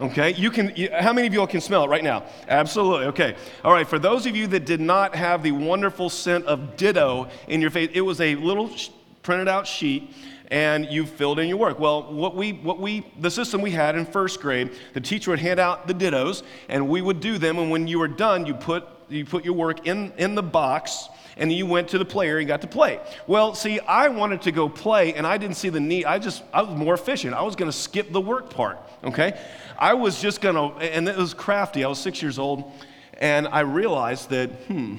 okay? 0.00 0.32
You 0.32 0.50
can, 0.50 0.72
you, 0.74 0.88
how 0.90 1.12
many 1.12 1.26
of 1.26 1.34
y'all 1.34 1.46
can 1.46 1.60
smell 1.60 1.84
it 1.84 1.88
right 1.88 2.02
now? 2.02 2.24
Absolutely, 2.48 3.08
okay. 3.08 3.36
All 3.62 3.72
right, 3.74 3.86
for 3.86 3.98
those 3.98 4.24
of 4.24 4.34
you 4.34 4.46
that 4.46 4.64
did 4.64 4.80
not 4.80 5.14
have 5.14 5.42
the 5.42 5.52
wonderful 5.52 6.08
scent 6.08 6.46
of 6.46 6.78
ditto 6.78 7.28
in 7.46 7.60
your 7.60 7.70
face, 7.70 7.90
it 7.92 8.00
was 8.00 8.22
a 8.22 8.36
little 8.36 8.70
printed 9.22 9.48
out 9.48 9.66
sheet 9.66 10.10
and 10.50 10.86
you 10.86 11.06
filled 11.06 11.38
in 11.38 11.48
your 11.48 11.56
work. 11.56 11.78
Well, 11.78 12.12
what 12.12 12.36
we, 12.36 12.52
what 12.52 12.78
we, 12.78 13.06
the 13.18 13.30
system 13.30 13.60
we 13.60 13.70
had 13.70 13.96
in 13.96 14.04
first 14.04 14.40
grade, 14.40 14.70
the 14.92 15.00
teacher 15.00 15.30
would 15.30 15.40
hand 15.40 15.58
out 15.58 15.86
the 15.86 15.94
dittos, 15.94 16.42
and 16.68 16.88
we 16.88 17.00
would 17.00 17.20
do 17.20 17.38
them. 17.38 17.58
And 17.58 17.70
when 17.70 17.86
you 17.86 17.98
were 17.98 18.08
done, 18.08 18.46
you 18.46 18.54
put, 18.54 18.86
you 19.08 19.24
put 19.24 19.44
your 19.44 19.54
work 19.54 19.86
in, 19.86 20.12
in 20.18 20.34
the 20.34 20.42
box, 20.42 21.08
and 21.36 21.52
you 21.52 21.66
went 21.66 21.88
to 21.88 21.98
the 21.98 22.04
player 22.04 22.38
and 22.38 22.46
got 22.46 22.60
to 22.60 22.66
play. 22.66 23.00
Well, 23.26 23.54
see, 23.54 23.80
I 23.80 24.08
wanted 24.08 24.42
to 24.42 24.52
go 24.52 24.68
play, 24.68 25.14
and 25.14 25.26
I 25.26 25.38
didn't 25.38 25.56
see 25.56 25.68
the 25.68 25.80
need. 25.80 26.04
I 26.04 26.18
just, 26.18 26.42
I 26.52 26.62
was 26.62 26.76
more 26.76 26.94
efficient. 26.94 27.34
I 27.34 27.42
was 27.42 27.56
going 27.56 27.70
to 27.70 27.76
skip 27.76 28.12
the 28.12 28.20
work 28.20 28.50
part, 28.50 28.78
okay? 29.02 29.40
I 29.78 29.94
was 29.94 30.20
just 30.20 30.40
going 30.40 30.54
to, 30.54 30.78
and 30.78 31.08
it 31.08 31.16
was 31.16 31.34
crafty. 31.34 31.84
I 31.84 31.88
was 31.88 31.98
six 31.98 32.22
years 32.22 32.38
old, 32.38 32.70
and 33.18 33.48
I 33.48 33.60
realized 33.60 34.30
that, 34.30 34.50
hmm, 34.66 34.96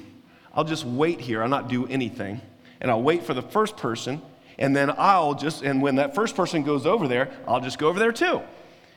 I'll 0.53 0.63
just 0.63 0.85
wait 0.85 1.21
here. 1.21 1.43
I'll 1.43 1.49
not 1.49 1.69
do 1.69 1.85
anything. 1.87 2.41
And 2.81 2.91
I'll 2.91 3.03
wait 3.03 3.23
for 3.23 3.33
the 3.33 3.41
first 3.41 3.77
person 3.77 4.21
and 4.57 4.75
then 4.75 4.91
I'll 4.97 5.33
just, 5.33 5.63
and 5.63 5.81
when 5.81 5.95
that 5.95 6.15
first 6.15 6.35
person 6.35 6.63
goes 6.63 6.85
over 6.85 7.07
there, 7.07 7.31
I'll 7.47 7.61
just 7.61 7.77
go 7.77 7.87
over 7.87 7.99
there 7.99 8.11
too. 8.11 8.41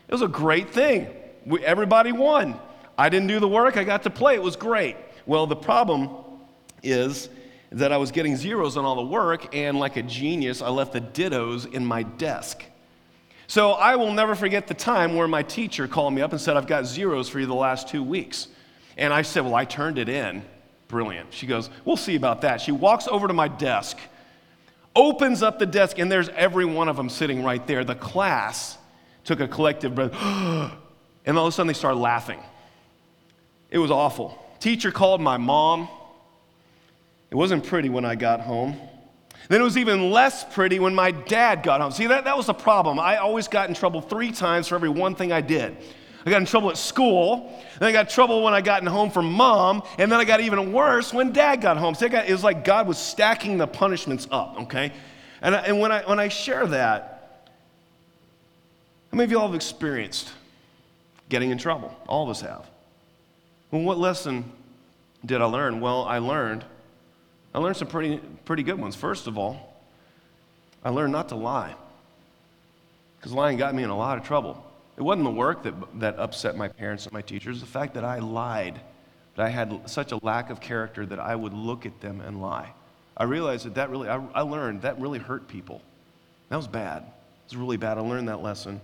It 0.09 0.13
was 0.13 0.23
a 0.23 0.29
great 0.29 0.71
thing. 0.71 1.09
We, 1.45 1.65
everybody 1.65 2.13
won. 2.13 2.59
I 2.97 3.09
didn't 3.09 3.29
do 3.29 3.41
the 3.41 3.49
work, 3.49 3.77
I 3.77 3.85
got 3.85 4.03
to 4.05 4.11
play. 4.11 4.35
It 4.35 4.43
was 4.43 4.57
great. 4.57 4.97
Well, 5.27 5.47
the 5.47 5.57
problem 5.57 6.11
is 6.83 7.29
that 7.71 7.93
I 7.93 7.97
was 7.97 8.11
getting 8.11 8.37
zeros 8.37 8.77
on 8.77 8.85
all 8.85 8.97
the 8.97 9.03
work, 9.03 9.55
and 9.55 9.79
like 9.79 9.97
a 9.97 10.03
genius, 10.03 10.63
I 10.63 10.69
left 10.69 10.93
the 10.93 11.01
dittos 11.01 11.73
in 11.73 11.85
my 11.85 12.03
desk. 12.03 12.65
So 13.47 13.73
I 13.73 13.97
will 13.97 14.13
never 14.13 14.35
forget 14.35 14.67
the 14.67 14.75
time 14.75 15.15
where 15.15 15.29
my 15.29 15.43
teacher 15.43 15.89
called 15.89 16.13
me 16.13 16.23
up 16.23 16.33
and 16.33 16.41
said, 16.41 16.57
I've 16.57 16.67
got 16.67 16.87
zeros 16.87 17.29
for 17.29 17.41
you 17.41 17.47
the 17.47 17.55
last 17.55 17.89
two 17.89 18.03
weeks. 18.03 18.49
And 18.97 19.13
I 19.13 19.23
said, 19.23 19.45
Well, 19.45 19.55
I 19.55 19.65
turned 19.65 19.99
it 19.99 20.09
in. 20.09 20.43
Brilliant. 20.89 21.33
She 21.33 21.47
goes, 21.47 21.71
We'll 21.85 21.97
see 21.97 22.15
about 22.17 22.43
that. 22.43 22.61
She 22.61 22.73
walks 22.73 23.09
over 23.09 23.27
to 23.27 23.33
my 23.33 23.49
desk 23.49 23.97
opens 24.99 25.45
up 25.45 25.61
the 25.61 25.67
desk, 25.67 25.99
and 25.99 26.11
there's 26.11 26.29
every 26.31 26.65
one 26.65 26.89
of 26.89 26.97
them 26.97 27.09
sitting 27.09 27.45
right 27.45 27.65
there. 27.67 27.85
The 27.85 27.95
class 27.95 28.77
took 29.25 29.39
a 29.39 29.47
collective 29.47 29.95
breath, 29.95 30.13
and 31.25 31.39
all 31.39 31.47
of 31.47 31.49
a 31.49 31.53
sudden 31.53 31.69
they 31.69 31.73
started 31.73 31.99
laughing. 31.99 32.41
It 33.71 33.79
was 33.79 33.93
awful. 33.93 34.45
Teacher 34.59 34.91
called 34.91 35.21
my 35.21 35.37
mom. 35.37 35.89
It 37.31 37.37
wasn't 37.37 37.65
pretty 37.65 37.89
when 37.89 38.05
I 38.05 38.17
got 38.17 38.41
home. 38.41 38.77
Then 39.49 39.61
it 39.61 39.65
was 39.65 39.79
even 39.79 40.11
less 40.11 40.45
pretty 40.53 40.81
when 40.81 40.95
my 40.95 41.13
dad 41.13 41.63
got 41.63 41.81
home. 41.81 41.93
See, 41.93 42.09
that, 42.09 42.25
that 42.25 42.37
was 42.37 42.47
the 42.47 42.55
problem. 42.55 42.99
I 42.99 43.19
always 43.19 43.47
got 43.47 43.69
in 43.69 43.75
trouble 43.75 44.01
three 44.01 44.33
times 44.33 44.69
for 44.69 44.75
every 44.75 44.89
one 44.89 45.15
thing 45.15 45.33
I 45.33 45.41
did. 45.41 45.77
I 46.27 46.31
got 46.31 46.41
in 46.41 46.47
trouble 46.47 46.71
at 46.71 46.77
school. 46.77 47.53
Then 47.79 47.89
I 47.89 47.93
got 47.93 48.11
trouble 48.11 48.43
when 48.43 48.55
I 48.55 48.61
got 48.61 48.85
home 48.85 49.11
from 49.11 49.33
mom. 49.33 49.83
And 49.99 50.11
then 50.11 50.19
I 50.19 50.25
got 50.25 50.41
even 50.41 50.73
worse 50.73 51.13
when 51.13 51.33
dad 51.33 51.61
got 51.61 51.77
home. 51.77 51.95
So 51.95 52.09
got, 52.09 52.29
it 52.29 52.33
was 52.33 52.45
like 52.45 52.65
God 52.65 52.89
was 52.89 52.99
stacking 52.99 53.59
the 53.59 53.67
punishments 53.67 54.27
up, 54.31 54.61
okay? 54.63 54.93
And, 55.41 55.55
I, 55.55 55.61
and 55.61 55.81
when, 55.81 55.93
I, 55.93 56.03
when 56.03 56.19
I 56.19 56.29
share 56.29 56.67
that, 56.67 57.15
how 59.11 59.17
many 59.17 59.25
of 59.25 59.31
y'all 59.31 59.47
have 59.47 59.55
experienced 59.55 60.33
getting 61.29 61.51
in 61.51 61.59
trouble? 61.59 61.97
All 62.07 62.25
of 62.25 62.31
us 62.31 62.41
have. 62.41 62.69
Well, 63.71 63.83
what 63.83 63.99
lesson 63.99 64.51
did 65.25 65.41
I 65.41 65.45
learn? 65.45 65.81
Well, 65.81 66.05
I 66.05 66.19
learned, 66.19 66.65
I 67.55 67.59
learned 67.59 67.77
some 67.77 67.89
pretty, 67.89 68.19
pretty 68.45 68.63
good 68.63 68.79
ones. 68.79 68.97
First 68.97 69.27
of 69.27 69.39
all, 69.39 69.77
I 70.85 70.91
learned 70.91 71.13
not 71.13 71.29
to 71.31 71.37
lie. 71.37 71.75
Because 73.19 73.33
lying 73.33 73.57
got 73.57 73.75
me 73.75 73.83
in 73.83 73.91
a 73.91 73.97
lot 73.97 74.19
of 74.19 74.25
trouble. 74.25 74.65
It 74.99 75.03
wasn't 75.03 75.25
the 75.25 75.31
work 75.31 75.63
that, 75.63 75.75
that 76.01 76.19
upset 76.19 76.57
my 76.57 76.67
parents 76.67 77.05
and 77.05 77.13
my 77.13 77.23
teachers, 77.23 77.61
the 77.61 77.67
fact 77.67 77.95
that 77.95 78.05
I 78.05 78.19
lied, 78.19 78.81
that 79.37 79.47
I 79.47 79.49
had 79.49 79.89
such 79.89 80.11
a 80.11 80.19
lack 80.25 80.51
of 80.51 80.61
character 80.61 81.07
that 81.07 81.21
I 81.21 81.37
would 81.37 81.53
look 81.55 81.87
at 81.87 82.01
them 82.01 82.21
and 82.21 82.43
lie. 82.43 82.73
I 83.17 83.23
realized 83.23 83.65
that 83.65 83.77
that 83.77 83.91
really, 83.91 84.09
I, 84.09 84.21
I 84.35 84.41
learned 84.41 84.83
that 84.83 85.01
really 85.01 85.21
hurt 85.21 85.47
people. 85.47 85.83
That 86.49 86.57
was 86.57 86.67
bad. 86.67 87.05
It 87.05 87.53
was 87.53 87.57
really 87.57 87.77
bad. 87.77 87.97
I 87.97 88.01
learned 88.01 88.29
that 88.29 88.43
lesson. 88.43 88.81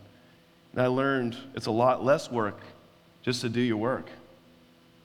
And 0.73 0.83
I 0.83 0.87
learned 0.87 1.37
it's 1.56 1.66
a 1.66 1.73
lot 1.73 2.04
less 2.04 2.30
work 2.30 2.61
just 3.23 3.40
to 3.40 3.49
do 3.49 3.61
your 3.61 3.78
work. 3.78 4.09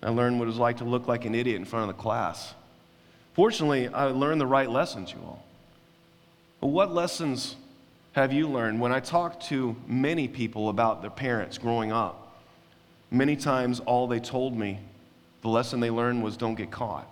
I 0.03 0.11
learned 0.11 0.37
what 0.37 0.45
it 0.45 0.49
was 0.49 0.57
like 0.57 0.77
to 0.77 0.83
look 0.83 1.07
like 1.07 1.25
an 1.25 1.33
idiot 1.33 1.55
in 1.55 1.65
front 1.65 1.89
of 1.89 1.97
the 1.97 2.01
class. 2.01 2.53
Fortunately, 3.33 3.87
I 3.87 4.05
learned 4.05 4.39
the 4.39 4.47
right 4.47 4.69
lessons, 4.69 5.11
you 5.11 5.17
all. 5.25 5.43
But 6.61 6.67
what 6.67 6.93
lessons 6.93 7.55
have 8.19 8.33
you 8.33 8.49
learned? 8.49 8.81
When 8.81 8.91
I 8.91 8.99
talk 8.99 9.39
to 9.43 9.77
many 9.87 10.27
people 10.27 10.67
about 10.67 11.01
their 11.01 11.09
parents 11.09 11.57
growing 11.57 11.93
up, 11.93 12.37
many 13.09 13.37
times 13.37 13.79
all 13.79 14.07
they 14.07 14.19
told 14.19 14.57
me, 14.57 14.79
the 15.41 15.47
lesson 15.47 15.79
they 15.79 15.89
learned 15.89 16.21
was 16.21 16.35
don't 16.35 16.55
get 16.55 16.69
caught. 16.69 17.07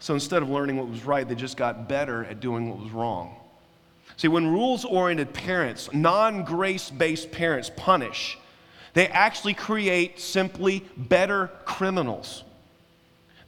So 0.00 0.14
instead 0.14 0.42
of 0.42 0.48
learning 0.48 0.78
what 0.78 0.88
was 0.88 1.04
right, 1.04 1.28
they 1.28 1.34
just 1.34 1.58
got 1.58 1.86
better 1.86 2.24
at 2.24 2.40
doing 2.40 2.70
what 2.70 2.78
was 2.78 2.90
wrong. 2.90 3.36
See, 4.16 4.28
when 4.28 4.46
rules 4.46 4.86
oriented 4.86 5.34
parents, 5.34 5.90
non 5.92 6.42
grace 6.44 6.88
based 6.88 7.30
parents 7.30 7.70
punish, 7.76 8.38
they 8.94 9.08
actually 9.08 9.52
create 9.52 10.18
simply 10.18 10.82
better 10.96 11.50
criminals. 11.66 12.42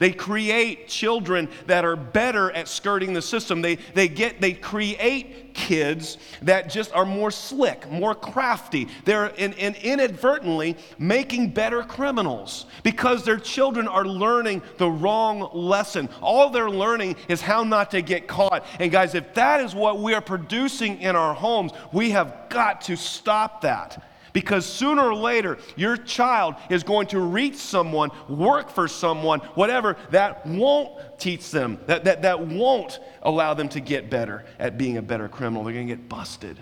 They 0.01 0.13
create 0.13 0.89
children 0.89 1.49
that 1.67 1.85
are 1.85 1.95
better 1.95 2.51
at 2.53 2.69
skirting 2.69 3.13
the 3.13 3.21
system. 3.21 3.61
They, 3.61 3.77
they, 3.95 4.09
get, 4.09 4.41
they 4.41 4.55
create 4.55 5.53
kids 5.53 6.17
that 6.41 6.71
just 6.71 6.91
are 6.95 7.05
more 7.05 7.31
slick, 7.31 7.89
more 7.91 8.15
crafty. 8.15 8.89
They're 9.05 9.27
in, 9.27 9.53
in 9.53 9.75
inadvertently 9.75 10.79
making 10.99 11.51
better 11.51 11.83
criminals 11.83 12.65
because 12.83 13.27
their 13.27 13.37
children 13.37 13.87
are 13.87 14.07
learning 14.07 14.63
the 14.79 14.91
wrong 14.91 15.51
lesson. 15.53 16.09
All 16.23 16.49
they're 16.49 16.71
learning 16.71 17.17
is 17.29 17.43
how 17.43 17.63
not 17.63 17.91
to 17.91 18.01
get 18.01 18.27
caught. 18.27 18.65
And 18.79 18.91
guys, 18.91 19.15
if 19.15 19.35
that 19.35 19.61
is 19.61 19.75
what 19.75 20.01
we 20.01 20.15
are 20.15 20.23
producing 20.23 21.03
in 21.03 21.15
our 21.15 21.35
homes, 21.35 21.73
we 21.93 22.11
have 22.11 22.49
got 22.49 22.81
to 22.83 22.97
stop 22.97 23.61
that. 23.61 24.03
Because 24.33 24.65
sooner 24.65 25.03
or 25.03 25.15
later, 25.15 25.59
your 25.77 25.97
child 25.97 26.55
is 26.69 26.83
going 26.83 27.09
to 27.09 27.21
reach 27.21 27.57
someone, 27.57 28.11
work 28.29 28.71
for 28.71 28.89
someone, 28.89 29.41
whatever, 29.55 29.97
that 30.11 30.47
won't 30.47 30.99
teach 31.19 31.51
them, 31.51 31.79
that, 31.87 32.05
that, 32.05 32.23
that 32.23 32.41
won't 32.41 33.01
allow 33.23 33.55
them 33.55 33.69
to 33.71 33.81
get 33.81 34.11
better 34.11 34.45
at 34.59 34.79
being 34.79 34.97
a 34.97 35.03
better 35.03 35.29
criminal. 35.29 35.65
They're 35.65 35.75
going 35.75 35.89
to 35.89 35.97
get 35.97 36.09
busted. 36.09 36.59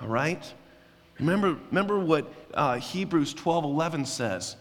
All 0.00 0.08
right? 0.08 0.42
Remember, 1.18 1.56
remember 1.70 1.98
what 1.98 2.32
uh, 2.54 2.76
Hebrews 2.78 3.34
12 3.34 3.64
11 3.64 4.06
says. 4.06 4.56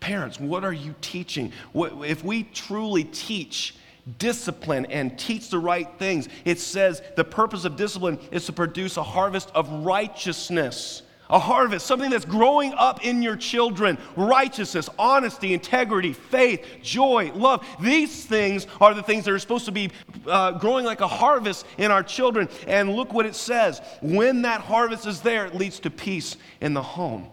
Parents, 0.00 0.38
what 0.38 0.64
are 0.64 0.72
you 0.72 0.94
teaching? 1.00 1.52
What, 1.72 2.04
if 2.04 2.22
we 2.22 2.42
truly 2.42 3.04
teach 3.04 3.74
discipline 4.18 4.84
and 4.86 5.18
teach 5.18 5.48
the 5.48 5.58
right 5.58 5.88
things, 5.98 6.28
it 6.44 6.58
says 6.60 7.02
the 7.16 7.24
purpose 7.24 7.64
of 7.64 7.76
discipline 7.76 8.18
is 8.30 8.44
to 8.46 8.52
produce 8.52 8.98
a 8.98 9.02
harvest 9.02 9.50
of 9.54 9.70
righteousness 9.84 11.02
a 11.30 11.38
harvest, 11.38 11.86
something 11.86 12.10
that's 12.10 12.24
growing 12.24 12.72
up 12.74 13.04
in 13.04 13.22
your 13.22 13.36
children 13.36 13.98
righteousness, 14.16 14.88
honesty, 14.98 15.54
integrity, 15.54 16.12
faith, 16.12 16.66
joy, 16.82 17.32
love. 17.34 17.66
These 17.80 18.24
things 18.26 18.66
are 18.80 18.94
the 18.94 19.02
things 19.02 19.24
that 19.24 19.32
are 19.32 19.38
supposed 19.38 19.64
to 19.66 19.72
be 19.72 19.90
uh, 20.26 20.52
growing 20.52 20.84
like 20.84 21.00
a 21.00 21.08
harvest 21.08 21.66
in 21.78 21.90
our 21.90 22.02
children. 22.02 22.48
And 22.66 22.94
look 22.94 23.12
what 23.12 23.26
it 23.26 23.34
says 23.34 23.80
when 24.02 24.42
that 24.42 24.60
harvest 24.60 25.06
is 25.06 25.20
there, 25.20 25.46
it 25.46 25.54
leads 25.54 25.80
to 25.80 25.90
peace 25.90 26.36
in 26.60 26.74
the 26.74 26.82
home. 26.82 27.28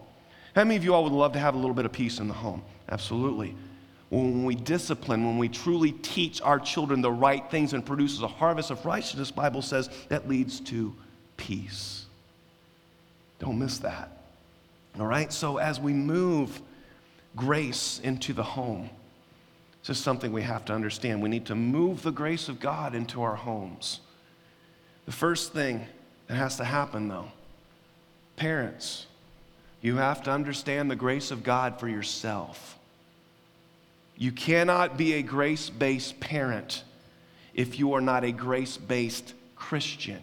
How 0.55 0.63
many 0.63 0.75
of 0.75 0.83
you 0.83 0.93
all 0.93 1.03
would 1.03 1.13
love 1.13 1.33
to 1.33 1.39
have 1.39 1.55
a 1.55 1.57
little 1.57 1.73
bit 1.73 1.85
of 1.85 1.91
peace 1.91 2.19
in 2.19 2.27
the 2.27 2.33
home? 2.33 2.61
Absolutely. 2.89 3.55
When 4.09 4.43
we 4.43 4.55
discipline, 4.55 5.25
when 5.25 5.37
we 5.37 5.47
truly 5.47 5.93
teach 5.93 6.41
our 6.41 6.59
children 6.59 7.01
the 7.01 7.11
right 7.11 7.49
things 7.49 7.71
and 7.71 7.85
produces 7.85 8.21
a 8.21 8.27
harvest 8.27 8.69
of 8.69 8.85
righteousness, 8.85 9.31
Bible 9.31 9.61
says 9.61 9.89
that 10.09 10.27
leads 10.27 10.59
to 10.61 10.93
peace. 11.37 12.00
Don't 13.41 13.57
miss 13.57 13.79
that. 13.79 14.09
All 14.99 15.07
right? 15.07 15.33
So 15.33 15.57
as 15.57 15.79
we 15.79 15.93
move 15.93 16.61
grace 17.35 17.99
into 18.03 18.33
the 18.33 18.43
home, 18.43 18.89
this 19.81 19.97
is 19.97 20.03
something 20.03 20.31
we 20.31 20.43
have 20.43 20.63
to 20.65 20.73
understand. 20.73 21.23
We 21.23 21.29
need 21.29 21.47
to 21.47 21.55
move 21.55 22.03
the 22.03 22.11
grace 22.11 22.49
of 22.49 22.59
God 22.59 22.93
into 22.93 23.23
our 23.23 23.35
homes. 23.35 23.99
The 25.07 25.11
first 25.11 25.53
thing 25.53 25.87
that 26.27 26.35
has 26.35 26.57
to 26.57 26.63
happen, 26.63 27.07
though, 27.07 27.31
parents, 28.35 29.07
you 29.81 29.95
have 29.97 30.21
to 30.23 30.31
understand 30.31 30.91
the 30.91 30.95
grace 30.95 31.31
of 31.31 31.41
God 31.41 31.79
for 31.79 31.89
yourself. 31.89 32.77
You 34.15 34.31
cannot 34.31 34.97
be 34.97 35.13
a 35.13 35.23
grace 35.23 35.71
based 35.71 36.19
parent 36.19 36.83
if 37.55 37.79
you 37.79 37.93
are 37.93 38.01
not 38.01 38.23
a 38.23 38.31
grace 38.31 38.77
based 38.77 39.33
Christian 39.55 40.21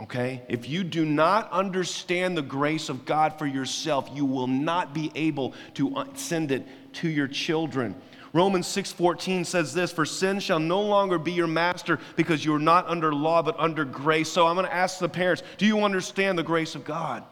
okay? 0.00 0.42
If 0.48 0.68
you 0.68 0.84
do 0.84 1.04
not 1.04 1.50
understand 1.50 2.36
the 2.36 2.42
grace 2.42 2.88
of 2.88 3.04
God 3.04 3.38
for 3.38 3.46
yourself, 3.46 4.08
you 4.12 4.24
will 4.24 4.46
not 4.46 4.94
be 4.94 5.10
able 5.14 5.54
to 5.74 6.04
send 6.14 6.52
it 6.52 6.66
to 6.94 7.08
your 7.08 7.28
children. 7.28 7.94
Romans 8.32 8.66
6:14 8.66 9.44
says 9.44 9.72
this, 9.72 9.90
"For 9.90 10.04
sin 10.04 10.38
shall 10.40 10.58
no 10.58 10.80
longer 10.80 11.18
be 11.18 11.32
your 11.32 11.46
master 11.46 11.98
because 12.14 12.44
you 12.44 12.54
are 12.54 12.60
not 12.60 12.86
under 12.86 13.12
law 13.12 13.42
but 13.42 13.58
under 13.58 13.84
grace." 13.84 14.30
So 14.30 14.46
I'm 14.46 14.54
going 14.54 14.66
to 14.66 14.74
ask 14.74 14.98
the 14.98 15.08
parents, 15.08 15.42
do 15.56 15.66
you 15.66 15.84
understand 15.84 16.38
the 16.38 16.42
grace 16.42 16.74
of 16.74 16.84
God? 16.84 17.24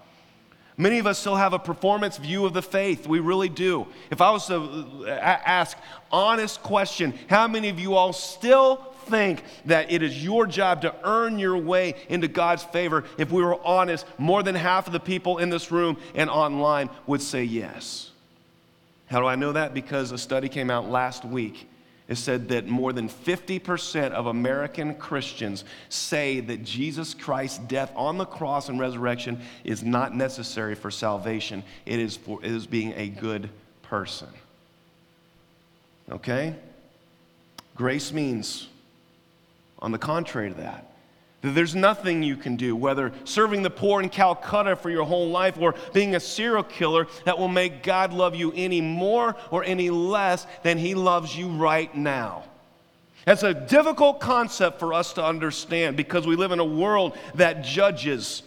Many 0.79 0.99
of 0.99 1.07
us 1.07 1.19
still 1.19 1.37
have 1.37 1.55
a 1.55 1.59
performance 1.59 2.19
view 2.19 2.45
of 2.45 2.53
the 2.53 2.63
faith. 2.63 3.07
We 3.07 3.21
really 3.21 3.49
do. 3.49 3.87
If 4.11 4.21
I 4.21 4.31
was 4.31 4.47
to 4.49 5.07
uh, 5.07 5.11
ask 5.11 5.79
honest 6.13 6.63
question, 6.63 7.15
how 7.29 7.49
many 7.49 7.71
of 7.71 7.81
you 7.81 7.95
all 7.95 8.13
still 8.13 8.95
think 9.07 9.43
that 9.65 9.91
it 9.91 10.03
is 10.03 10.23
your 10.23 10.47
job 10.47 10.83
to 10.83 10.95
earn 11.05 11.39
your 11.39 11.57
way 11.57 11.95
into 12.09 12.29
God's 12.29 12.65
favor, 12.65 13.05
if 13.19 13.31
we 13.31 13.43
were 13.43 13.65
honest, 13.65 14.07
more 14.19 14.43
than 14.43 14.55
half 14.55 14.87
of 14.87 14.93
the 14.93 15.01
people 15.01 15.39
in 15.39 15.51
this 15.51 15.71
room 15.71 15.97
and 16.15 16.29
online 16.29 16.91
would 17.07 17.23
say 17.23 17.45
yes. 17.45 18.11
How 19.07 19.21
do 19.21 19.26
I 19.26 19.37
know 19.37 19.52
that? 19.52 19.75
Because 19.75 20.13
a 20.13 20.19
study 20.19 20.49
came 20.49 20.71
out 20.71 20.89
last 20.89 21.25
week. 21.25 21.69
It 22.09 22.17
said 22.17 22.49
that 22.50 22.69
more 22.69 22.93
than 22.93 23.09
50% 23.09 24.13
of 24.13 24.26
American 24.26 24.95
Christians 24.95 25.65
say 25.89 26.39
that 26.41 26.63
Jesus 26.63 27.15
Christ's 27.15 27.59
death 27.59 27.93
on 27.97 28.17
the 28.17 28.25
cross 28.25 28.69
and 28.69 28.78
resurrection 28.78 29.41
is 29.65 29.83
not 29.83 30.15
necessary 30.15 30.76
for 30.76 30.91
salvation. 30.91 31.65
It 31.85 31.99
is, 31.99 32.17
for, 32.17 32.45
it 32.45 32.52
is 32.52 32.67
being 32.67 32.93
a 32.97 33.09
good 33.09 33.50
person. 33.83 34.28
Okay? 36.11 36.54
Grace 37.75 38.13
means 38.13 38.69
on 39.78 39.93
the 39.93 39.99
contrary 39.99 40.50
to 40.50 40.56
that. 40.56 40.93
That 41.43 41.54
there's 41.54 41.75
nothing 41.75 42.23
you 42.23 42.36
can 42.36 42.56
do, 42.56 42.75
whether 42.75 43.12
serving 43.25 43.62
the 43.62 43.71
poor 43.71 44.02
in 44.02 44.08
Calcutta 44.08 44.75
for 44.76 44.91
your 44.91 45.04
whole 45.04 45.28
life 45.30 45.58
or 45.60 45.75
being 45.93 46.15
a 46.15 46.21
serial 46.21 46.62
killer, 46.62 47.06
that 47.25 47.39
will 47.39 47.49
make 47.49 47.82
God 47.82 48.12
love 48.12 48.34
you 48.34 48.52
any 48.56 48.80
more 48.80 49.36
or 49.50 49.62
any 49.62 49.91
less 49.91 50.47
than 50.62 50.78
He 50.78 50.95
loves 50.95 51.36
you 51.36 51.49
right 51.49 51.95
now. 51.95 52.45
That's 53.26 53.43
a 53.43 53.52
difficult 53.52 54.21
concept 54.21 54.78
for 54.78 54.95
us 54.95 55.12
to 55.15 55.25
understand 55.25 55.97
because 55.97 56.26
we 56.26 56.36
live 56.36 56.52
in 56.52 56.60
a 56.60 56.65
world 56.65 57.19
that 57.34 57.62
judges. 57.65 58.43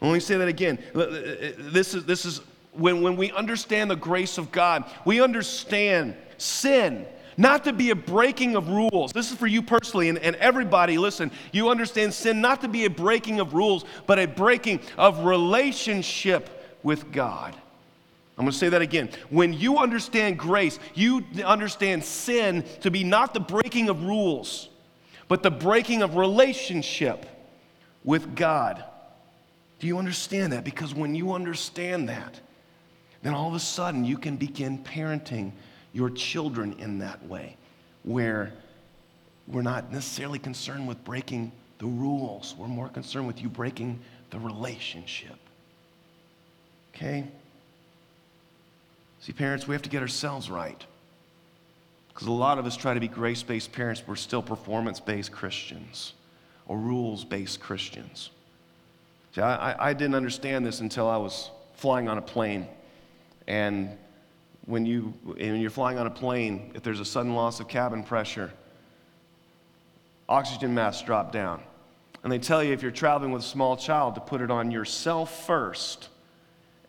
Let 0.00 0.12
me 0.12 0.20
say 0.20 0.38
that 0.38 0.48
again. 0.48 0.78
Uh, 0.94 1.00
uh, 1.00 1.52
this 1.58 1.94
is, 1.94 2.06
this 2.06 2.24
is 2.24 2.40
when, 2.72 3.02
when 3.02 3.16
we 3.16 3.30
understand 3.32 3.90
the 3.90 3.96
grace 3.96 4.38
of 4.38 4.50
God, 4.50 4.84
we 5.04 5.20
understand 5.20 6.16
sin 6.38 7.06
not 7.40 7.64
to 7.64 7.72
be 7.72 7.88
a 7.88 7.96
breaking 7.96 8.54
of 8.54 8.68
rules. 8.68 9.12
This 9.12 9.32
is 9.32 9.38
for 9.38 9.46
you 9.46 9.62
personally 9.62 10.10
and, 10.10 10.18
and 10.18 10.36
everybody. 10.36 10.98
Listen, 10.98 11.30
you 11.52 11.70
understand 11.70 12.12
sin 12.12 12.42
not 12.42 12.60
to 12.60 12.68
be 12.68 12.84
a 12.84 12.90
breaking 12.90 13.40
of 13.40 13.54
rules, 13.54 13.86
but 14.06 14.18
a 14.18 14.28
breaking 14.28 14.80
of 14.98 15.24
relationship 15.24 16.78
with 16.82 17.10
God. 17.10 17.56
I'm 18.36 18.44
going 18.44 18.52
to 18.52 18.58
say 18.58 18.68
that 18.68 18.82
again. 18.82 19.08
When 19.30 19.54
you 19.54 19.78
understand 19.78 20.38
grace, 20.38 20.78
you 20.94 21.24
understand 21.42 22.04
sin 22.04 22.62
to 22.82 22.90
be 22.90 23.04
not 23.04 23.32
the 23.32 23.40
breaking 23.40 23.88
of 23.88 24.04
rules, 24.04 24.68
but 25.26 25.42
the 25.42 25.50
breaking 25.50 26.02
of 26.02 26.16
relationship 26.16 27.24
with 28.04 28.36
God. 28.36 28.84
Do 29.78 29.86
you 29.86 29.96
understand 29.96 30.52
that? 30.52 30.62
Because 30.62 30.94
when 30.94 31.14
you 31.14 31.32
understand 31.32 32.10
that, 32.10 32.38
then 33.22 33.32
all 33.32 33.48
of 33.48 33.54
a 33.54 33.60
sudden 33.60 34.04
you 34.04 34.18
can 34.18 34.36
begin 34.36 34.84
parenting 34.84 35.52
your 35.92 36.10
children 36.10 36.74
in 36.78 36.98
that 36.98 37.24
way, 37.26 37.56
where 38.04 38.52
we're 39.48 39.62
not 39.62 39.92
necessarily 39.92 40.38
concerned 40.38 40.86
with 40.86 41.02
breaking 41.04 41.52
the 41.78 41.86
rules, 41.86 42.54
we're 42.58 42.68
more 42.68 42.88
concerned 42.88 43.26
with 43.26 43.40
you 43.42 43.48
breaking 43.48 43.98
the 44.30 44.38
relationship. 44.38 45.36
Okay? 46.94 47.26
See, 49.20 49.32
parents, 49.32 49.66
we 49.66 49.74
have 49.74 49.82
to 49.82 49.90
get 49.90 50.02
ourselves 50.02 50.50
right. 50.50 50.84
Because 52.08 52.26
a 52.26 52.32
lot 52.32 52.58
of 52.58 52.66
us 52.66 52.76
try 52.76 52.94
to 52.94 53.00
be 53.00 53.08
grace 53.08 53.42
based 53.42 53.72
parents, 53.72 54.02
we're 54.06 54.16
still 54.16 54.42
performance 54.42 55.00
based 55.00 55.32
Christians 55.32 56.14
or 56.66 56.76
rules 56.76 57.24
based 57.24 57.60
Christians. 57.60 58.30
See, 59.34 59.40
I, 59.40 59.90
I 59.90 59.92
didn't 59.92 60.16
understand 60.16 60.66
this 60.66 60.80
until 60.80 61.08
I 61.08 61.16
was 61.16 61.50
flying 61.74 62.08
on 62.08 62.18
a 62.18 62.22
plane 62.22 62.66
and 63.46 63.90
when, 64.66 64.86
you, 64.86 65.14
when 65.24 65.60
you're 65.60 65.70
flying 65.70 65.98
on 65.98 66.06
a 66.06 66.10
plane, 66.10 66.72
if 66.74 66.82
there's 66.82 67.00
a 67.00 67.04
sudden 67.04 67.34
loss 67.34 67.60
of 67.60 67.68
cabin 67.68 68.02
pressure, 68.02 68.52
oxygen 70.28 70.74
masks 70.74 71.02
drop 71.02 71.32
down. 71.32 71.62
And 72.22 72.30
they 72.30 72.38
tell 72.38 72.62
you 72.62 72.72
if 72.72 72.82
you're 72.82 72.90
traveling 72.90 73.32
with 73.32 73.42
a 73.42 73.46
small 73.46 73.76
child 73.76 74.14
to 74.14 74.20
put 74.20 74.40
it 74.40 74.50
on 74.50 74.70
yourself 74.70 75.46
first 75.46 76.08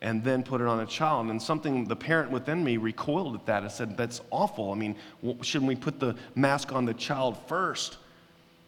and 0.02 0.22
then 0.22 0.42
put 0.42 0.60
it 0.60 0.66
on 0.66 0.80
a 0.80 0.86
child. 0.86 1.28
And 1.28 1.40
something, 1.40 1.84
the 1.84 1.96
parent 1.96 2.30
within 2.30 2.62
me 2.62 2.76
recoiled 2.76 3.34
at 3.34 3.46
that 3.46 3.62
and 3.62 3.72
said, 3.72 3.96
That's 3.96 4.20
awful. 4.30 4.72
I 4.72 4.74
mean, 4.74 4.96
shouldn't 5.40 5.68
we 5.68 5.76
put 5.76 6.00
the 6.00 6.16
mask 6.34 6.72
on 6.72 6.84
the 6.84 6.94
child 6.94 7.38
first? 7.46 7.96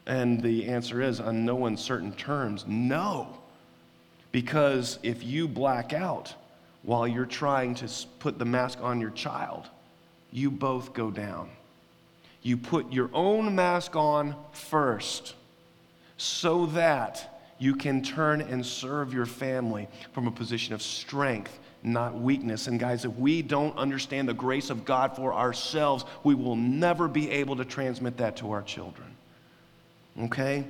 And 0.07 0.41
the 0.43 0.67
answer 0.67 1.03
is, 1.03 1.21
on 1.21 1.45
no 1.45 1.67
uncertain 1.67 2.13
terms, 2.13 2.65
no. 2.67 3.29
Because 4.33 4.99
if 5.03 5.23
you 5.23 5.49
black 5.49 5.93
out, 5.93 6.35
while 6.85 7.09
you're 7.09 7.27
trying 7.27 7.75
to 7.75 7.89
put 8.19 8.39
the 8.39 8.45
mask 8.45 8.79
on 8.81 9.01
your 9.01 9.11
child, 9.11 9.69
you 10.31 10.51
both 10.51 10.93
go 10.93 11.11
down. 11.11 11.51
You 12.43 12.59
put 12.59 12.93
your 12.93 13.09
own 13.15 13.55
mask 13.55 13.97
on 13.97 14.37
first 14.53 15.35
so 16.19 16.67
that 16.67 17.41
you 17.59 17.75
can 17.75 18.03
turn 18.03 18.43
and 18.43 18.65
serve 18.65 19.15
your 19.15 19.25
family 19.25 19.89
from 20.13 20.27
a 20.27 20.31
position 20.31 20.75
of 20.75 20.83
strength, 20.83 21.59
not 21.83 22.21
weakness. 22.21 22.67
And 22.67 22.79
guys, 22.79 23.07
if 23.07 23.13
we 23.15 23.41
don't 23.41 23.77
understand 23.79 24.29
the 24.29 24.35
grace 24.35 24.69
of 24.69 24.85
God 24.85 25.17
for 25.17 25.33
ourselves, 25.33 26.05
we 26.23 26.35
will 26.35 26.57
never 26.57 27.09
be 27.09 27.31
able 27.31 27.57
to 27.57 27.65
transmit 27.65 28.19
that 28.19 28.37
to 28.39 28.51
our 28.51 28.63
children. 28.63 29.09
Okay? 30.25 30.65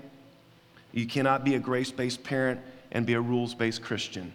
You 0.93 1.07
cannot 1.07 1.45
be 1.45 1.57
a 1.57 1.59
grace 1.59 1.91
based 1.91 2.23
parent 2.23 2.61
and 2.93 3.05
be 3.05 3.15
a 3.15 3.21
rules 3.21 3.55
based 3.55 3.83
Christian. 3.83 4.33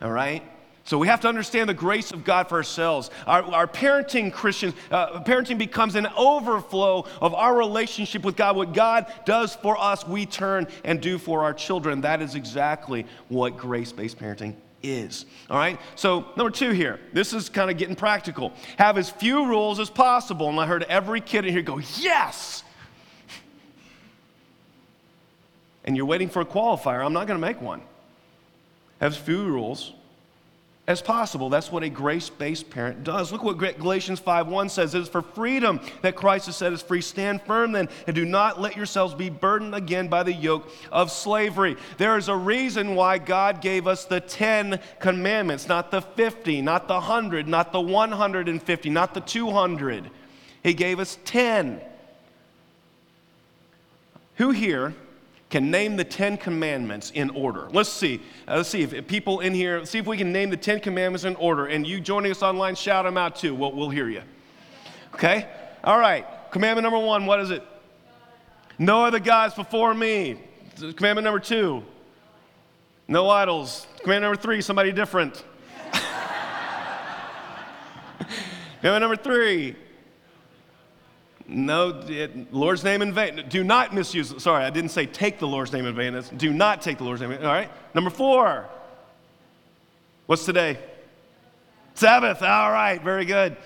All 0.00 0.12
right? 0.12 0.44
So 0.88 0.96
we 0.96 1.06
have 1.08 1.20
to 1.20 1.28
understand 1.28 1.68
the 1.68 1.74
grace 1.74 2.12
of 2.12 2.24
God 2.24 2.48
for 2.48 2.54
ourselves. 2.54 3.10
Our, 3.26 3.42
our 3.52 3.66
parenting 3.66 4.32
Christians, 4.32 4.72
uh, 4.90 5.22
parenting 5.22 5.58
becomes 5.58 5.96
an 5.96 6.06
overflow 6.16 7.04
of 7.20 7.34
our 7.34 7.54
relationship 7.54 8.24
with 8.24 8.36
God. 8.36 8.56
What 8.56 8.72
God 8.72 9.12
does 9.26 9.54
for 9.54 9.78
us, 9.78 10.08
we 10.08 10.24
turn 10.24 10.66
and 10.84 10.98
do 10.98 11.18
for 11.18 11.42
our 11.44 11.52
children. 11.52 12.00
That 12.00 12.22
is 12.22 12.34
exactly 12.34 13.04
what 13.28 13.58
grace-based 13.58 14.18
parenting 14.18 14.54
is. 14.82 15.26
All 15.50 15.58
right? 15.58 15.78
So, 15.94 16.24
number 16.38 16.50
two 16.50 16.70
here, 16.70 16.98
this 17.12 17.34
is 17.34 17.50
kind 17.50 17.70
of 17.70 17.76
getting 17.76 17.94
practical. 17.94 18.54
Have 18.78 18.96
as 18.96 19.10
few 19.10 19.44
rules 19.44 19.80
as 19.80 19.90
possible. 19.90 20.48
And 20.48 20.58
I 20.58 20.64
heard 20.64 20.84
every 20.84 21.20
kid 21.20 21.44
in 21.44 21.52
here 21.52 21.60
go, 21.60 21.80
Yes! 21.98 22.62
And 25.84 25.98
you're 25.98 26.06
waiting 26.06 26.30
for 26.30 26.40
a 26.40 26.46
qualifier. 26.46 27.04
I'm 27.04 27.12
not 27.12 27.26
going 27.26 27.38
to 27.38 27.46
make 27.46 27.60
one. 27.60 27.82
Have 29.00 29.12
as 29.12 29.18
few 29.18 29.44
rules 29.44 29.92
as 30.88 31.02
possible. 31.02 31.50
That's 31.50 31.70
what 31.70 31.82
a 31.82 31.90
grace 31.90 32.30
based 32.30 32.70
parent 32.70 33.04
does. 33.04 33.30
Look 33.30 33.44
what 33.44 33.58
Galatians 33.58 34.20
5:1 34.20 34.70
says. 34.70 34.94
It 34.94 35.02
is 35.02 35.08
for 35.08 35.20
freedom 35.20 35.80
that 36.00 36.16
Christ 36.16 36.46
has 36.46 36.56
set 36.56 36.72
us 36.72 36.82
free. 36.82 37.02
Stand 37.02 37.42
firm 37.42 37.72
then, 37.72 37.90
and 38.06 38.16
do 38.16 38.24
not 38.24 38.58
let 38.58 38.74
yourselves 38.74 39.14
be 39.14 39.28
burdened 39.28 39.74
again 39.74 40.08
by 40.08 40.22
the 40.22 40.32
yoke 40.32 40.68
of 40.90 41.12
slavery. 41.12 41.76
There 41.98 42.16
is 42.16 42.28
a 42.28 42.34
reason 42.34 42.94
why 42.94 43.18
God 43.18 43.60
gave 43.60 43.86
us 43.86 44.06
the 44.06 44.20
10 44.20 44.80
commandments, 44.98 45.68
not 45.68 45.90
the 45.90 46.00
50, 46.00 46.62
not 46.62 46.88
the 46.88 46.94
100, 46.94 47.46
not 47.46 47.70
the 47.70 47.80
150, 47.82 48.88
not 48.88 49.12
the 49.12 49.20
200. 49.20 50.10
He 50.62 50.72
gave 50.72 50.98
us 50.98 51.18
10. 51.26 51.82
Who 54.36 54.52
here 54.52 54.94
can 55.50 55.70
name 55.70 55.96
the 55.96 56.04
Ten 56.04 56.36
Commandments 56.36 57.10
in 57.10 57.30
order. 57.30 57.68
Let's 57.72 57.88
see. 57.88 58.20
Uh, 58.46 58.56
let's 58.56 58.68
see 58.68 58.82
if, 58.82 59.06
people 59.06 59.40
in 59.40 59.54
here, 59.54 59.84
see 59.86 59.98
if 59.98 60.06
we 60.06 60.18
can 60.18 60.30
name 60.30 60.50
the 60.50 60.56
Ten 60.56 60.78
Commandments 60.78 61.24
in 61.24 61.36
order. 61.36 61.66
And 61.66 61.86
you 61.86 62.00
joining 62.00 62.30
us 62.30 62.42
online, 62.42 62.74
shout 62.74 63.04
them 63.04 63.16
out 63.16 63.36
too. 63.36 63.54
We'll, 63.54 63.72
we'll 63.72 63.90
hear 63.90 64.08
you. 64.08 64.22
Okay? 65.14 65.48
All 65.84 65.98
right. 65.98 66.26
Commandment 66.50 66.82
number 66.84 66.98
one, 66.98 67.24
what 67.26 67.40
is 67.40 67.50
it? 67.50 67.62
No 68.78 69.04
other 69.04 69.18
gods 69.18 69.54
before 69.54 69.94
me. 69.94 70.38
Commandment 70.76 71.24
number 71.24 71.40
two, 71.40 71.82
no 73.08 73.28
idols. 73.28 73.86
Commandment 74.02 74.22
number 74.22 74.40
three, 74.40 74.60
somebody 74.60 74.92
different. 74.92 75.44
Commandment 78.80 79.00
number 79.00 79.16
three, 79.16 79.74
no, 81.50 82.02
it, 82.06 82.52
Lord's 82.52 82.84
name 82.84 83.00
in 83.00 83.14
vain. 83.14 83.46
Do 83.48 83.64
not 83.64 83.94
misuse. 83.94 84.34
Sorry, 84.42 84.62
I 84.62 84.68
didn't 84.68 84.90
say 84.90 85.06
take 85.06 85.38
the 85.38 85.48
Lord's 85.48 85.72
name 85.72 85.86
in 85.86 85.94
vain. 85.94 86.14
It's 86.14 86.28
do 86.28 86.52
not 86.52 86.82
take 86.82 86.98
the 86.98 87.04
Lord's 87.04 87.22
name. 87.22 87.32
All 87.32 87.38
right. 87.38 87.70
Number 87.94 88.10
four. 88.10 88.68
What's 90.26 90.44
today? 90.44 90.78
Sabbath. 91.94 92.42
All 92.42 92.70
right. 92.70 93.02
Very 93.02 93.24
good. 93.24 93.56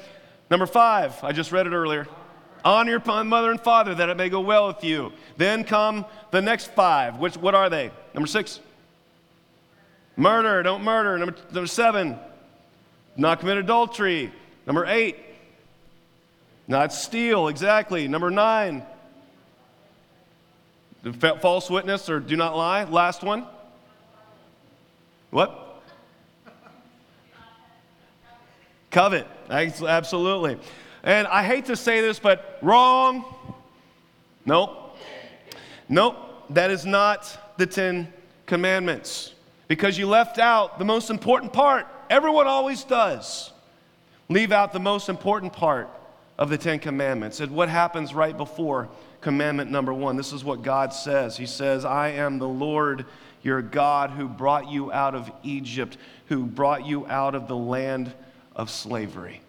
Number 0.48 0.66
five. 0.66 1.22
I 1.24 1.32
just 1.32 1.50
read 1.50 1.66
it 1.66 1.72
earlier. 1.72 2.06
Honor 2.64 3.00
your 3.04 3.24
mother 3.24 3.50
and 3.50 3.60
father 3.60 3.96
that 3.96 4.08
it 4.08 4.16
may 4.16 4.28
go 4.28 4.40
well 4.40 4.68
with 4.68 4.84
you. 4.84 5.12
Then 5.36 5.64
come 5.64 6.06
the 6.30 6.40
next 6.40 6.66
five. 6.74 7.18
Which 7.18 7.36
what 7.36 7.56
are 7.56 7.68
they? 7.68 7.90
Number 8.14 8.28
six. 8.28 8.60
Murder. 10.16 10.62
Don't 10.62 10.84
murder. 10.84 11.18
Number, 11.18 11.34
number 11.52 11.66
seven. 11.66 12.16
Not 13.16 13.40
commit 13.40 13.56
adultery. 13.56 14.32
Number 14.66 14.86
eight 14.86 15.16
not 16.72 16.92
steal, 16.92 17.48
exactly. 17.48 18.08
Number 18.08 18.30
nine, 18.30 18.82
false 21.40 21.68
witness 21.68 22.08
or 22.08 22.18
do 22.18 22.34
not 22.34 22.56
lie. 22.56 22.84
Last 22.84 23.22
one. 23.22 23.46
What? 25.30 25.82
Covet. 28.90 29.26
Absolutely. 29.50 30.58
And 31.02 31.26
I 31.26 31.44
hate 31.44 31.66
to 31.66 31.76
say 31.76 32.00
this, 32.00 32.18
but 32.18 32.58
wrong. 32.62 33.24
Nope. 34.46 34.96
Nope. 35.88 36.16
That 36.50 36.70
is 36.70 36.86
not 36.86 37.58
the 37.58 37.66
Ten 37.66 38.12
Commandments 38.46 39.34
because 39.68 39.98
you 39.98 40.06
left 40.06 40.38
out 40.38 40.78
the 40.78 40.84
most 40.84 41.10
important 41.10 41.52
part. 41.52 41.86
Everyone 42.08 42.46
always 42.46 42.84
does. 42.84 43.52
Leave 44.28 44.52
out 44.52 44.72
the 44.72 44.80
most 44.80 45.08
important 45.08 45.52
part 45.52 45.88
of 46.42 46.50
the 46.50 46.58
Ten 46.58 46.80
Commandments. 46.80 47.38
And 47.38 47.52
what 47.52 47.68
happens 47.68 48.14
right 48.14 48.36
before 48.36 48.88
commandment 49.20 49.70
number 49.70 49.94
one? 49.94 50.16
This 50.16 50.32
is 50.32 50.42
what 50.42 50.62
God 50.62 50.92
says 50.92 51.36
He 51.36 51.46
says, 51.46 51.84
I 51.84 52.08
am 52.08 52.40
the 52.40 52.48
Lord 52.48 53.06
your 53.44 53.62
God 53.62 54.10
who 54.10 54.26
brought 54.26 54.68
you 54.68 54.90
out 54.90 55.14
of 55.14 55.30
Egypt, 55.44 55.96
who 56.26 56.44
brought 56.44 56.84
you 56.84 57.06
out 57.06 57.36
of 57.36 57.46
the 57.46 57.56
land 57.56 58.12
of 58.56 58.70
slavery. 58.70 59.40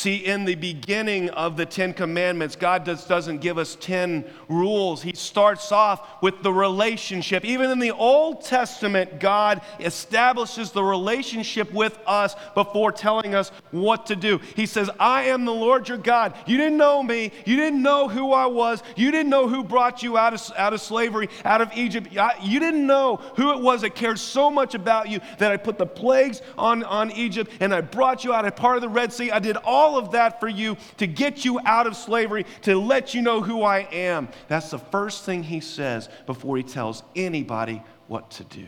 See, 0.00 0.16
in 0.16 0.46
the 0.46 0.54
beginning 0.54 1.28
of 1.28 1.58
the 1.58 1.66
Ten 1.66 1.92
Commandments, 1.92 2.56
God 2.56 2.84
does, 2.84 3.04
doesn't 3.04 3.42
give 3.42 3.58
us 3.58 3.76
10 3.82 4.24
rules. 4.48 5.02
He 5.02 5.12
starts 5.12 5.70
off 5.72 6.22
with 6.22 6.42
the 6.42 6.50
relationship. 6.50 7.44
Even 7.44 7.68
in 7.68 7.78
the 7.78 7.90
Old 7.90 8.42
Testament, 8.42 9.20
God 9.20 9.60
establishes 9.78 10.70
the 10.70 10.82
relationship 10.82 11.70
with 11.74 11.98
us 12.06 12.34
before 12.54 12.92
telling 12.92 13.34
us 13.34 13.50
what 13.72 14.06
to 14.06 14.16
do. 14.16 14.38
He 14.56 14.64
says, 14.64 14.88
I 14.98 15.24
am 15.24 15.44
the 15.44 15.52
Lord 15.52 15.86
your 15.86 15.98
God. 15.98 16.34
You 16.46 16.56
didn't 16.56 16.78
know 16.78 17.02
me. 17.02 17.30
You 17.44 17.56
didn't 17.56 17.82
know 17.82 18.08
who 18.08 18.32
I 18.32 18.46
was. 18.46 18.82
You 18.96 19.10
didn't 19.10 19.28
know 19.28 19.48
who 19.48 19.62
brought 19.62 20.02
you 20.02 20.16
out 20.16 20.32
of, 20.32 20.40
out 20.56 20.72
of 20.72 20.80
slavery, 20.80 21.28
out 21.44 21.60
of 21.60 21.74
Egypt. 21.74 22.08
You 22.42 22.58
didn't 22.58 22.86
know 22.86 23.16
who 23.36 23.50
it 23.50 23.60
was 23.60 23.82
that 23.82 23.94
cared 23.94 24.18
so 24.18 24.50
much 24.50 24.74
about 24.74 25.10
you 25.10 25.20
that 25.36 25.52
I 25.52 25.58
put 25.58 25.76
the 25.76 25.84
plagues 25.84 26.40
on, 26.56 26.84
on 26.84 27.10
Egypt 27.10 27.52
and 27.60 27.74
I 27.74 27.82
brought 27.82 28.24
you 28.24 28.32
out 28.32 28.46
of 28.46 28.56
part 28.56 28.76
of 28.76 28.80
the 28.80 28.88
Red 28.88 29.12
Sea. 29.12 29.30
I 29.30 29.40
did 29.40 29.58
all 29.58 29.89
all 29.90 29.98
of 29.98 30.12
that 30.12 30.38
for 30.38 30.48
you 30.48 30.76
to 30.98 31.06
get 31.06 31.44
you 31.44 31.60
out 31.64 31.86
of 31.86 31.96
slavery, 31.96 32.46
to 32.62 32.78
let 32.78 33.12
you 33.12 33.22
know 33.22 33.42
who 33.42 33.62
I 33.62 33.80
am. 33.92 34.28
That's 34.48 34.70
the 34.70 34.78
first 34.78 35.24
thing 35.24 35.42
he 35.42 35.60
says 35.60 36.08
before 36.26 36.56
he 36.56 36.62
tells 36.62 37.02
anybody 37.16 37.82
what 38.06 38.30
to 38.32 38.44
do. 38.44 38.66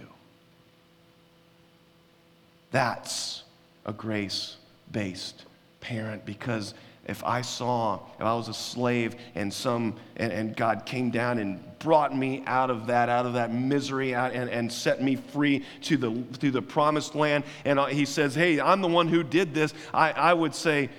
That's 2.72 3.44
a 3.86 3.92
grace 3.92 4.56
based 4.90 5.44
parent 5.80 6.24
because 6.24 6.74
if 7.06 7.24
I 7.24 7.40
saw, 7.40 7.98
if 8.18 8.24
I 8.24 8.34
was 8.34 8.48
a 8.48 8.54
slave 8.54 9.16
and 9.34 9.52
some, 9.52 9.96
and, 10.16 10.32
and, 10.32 10.56
God 10.56 10.86
came 10.86 11.10
down 11.10 11.38
and 11.38 11.60
brought 11.80 12.16
me 12.16 12.44
out 12.46 12.70
of 12.70 12.86
that, 12.86 13.08
out 13.08 13.26
of 13.26 13.32
that 13.32 13.52
misery 13.52 14.14
out 14.14 14.32
and, 14.32 14.48
and 14.48 14.72
set 14.72 15.02
me 15.02 15.16
free 15.16 15.64
to 15.82 15.96
the, 15.96 16.22
to 16.38 16.52
the 16.52 16.62
promised 16.62 17.16
land, 17.16 17.42
and 17.64 17.80
uh, 17.80 17.86
he 17.86 18.04
says, 18.04 18.36
hey, 18.36 18.60
I'm 18.60 18.80
the 18.80 18.88
one 18.88 19.08
who 19.08 19.24
did 19.24 19.52
this, 19.52 19.74
I, 19.92 20.12
I 20.12 20.32
would 20.32 20.54
say, 20.54 20.90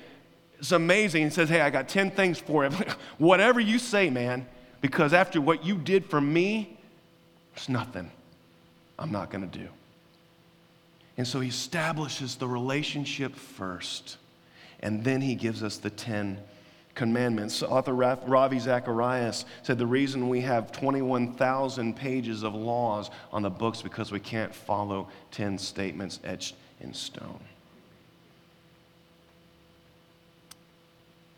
it's 0.64 0.72
amazing. 0.72 1.26
He 1.26 1.30
says, 1.30 1.50
Hey, 1.50 1.60
I 1.60 1.70
got 1.70 1.90
10 1.90 2.12
things 2.12 2.40
for 2.40 2.64
him. 2.64 2.72
Whatever 3.18 3.60
you 3.60 3.78
say, 3.78 4.10
man, 4.10 4.48
because 4.80 5.12
after 5.12 5.42
what 5.42 5.66
you 5.66 5.76
did 5.76 6.06
for 6.06 6.22
me, 6.22 6.78
there's 7.54 7.68
nothing 7.68 8.10
I'm 8.98 9.12
not 9.12 9.30
going 9.30 9.50
to 9.50 9.60
do. 9.60 9.68
And 11.18 11.28
so 11.28 11.42
he 11.42 11.50
establishes 11.50 12.36
the 12.36 12.48
relationship 12.48 13.36
first, 13.36 14.16
and 14.80 15.04
then 15.04 15.20
he 15.20 15.36
gives 15.36 15.64
us 15.64 15.76
the 15.76 15.90
10 15.90 16.40
commandments. 16.96 17.62
Author 17.62 17.94
Ravi 17.94 18.58
Zacharias 18.58 19.44
said 19.64 19.78
the 19.78 19.86
reason 19.86 20.30
we 20.30 20.40
have 20.40 20.72
21,000 20.72 21.94
pages 21.94 22.44
of 22.44 22.56
laws 22.56 23.12
on 23.34 23.42
the 23.42 23.50
books 23.50 23.82
because 23.82 24.14
we 24.14 24.20
can't 24.22 24.56
follow 24.56 25.10
10 25.32 25.58
statements 25.58 26.22
etched 26.24 26.56
in 26.80 26.94
stone. 26.94 27.42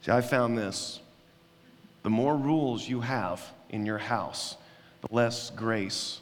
See, 0.05 0.11
I 0.11 0.21
found 0.21 0.55
this. 0.55 0.99
The 2.03 2.11
more 2.11 2.37
rules 2.37 2.87
you 2.87 3.01
have 3.01 3.41
in 3.69 3.87
your 3.87 3.97
house, 3.97 4.55
the 5.01 5.07
less 5.11 5.49
grace 5.49 6.19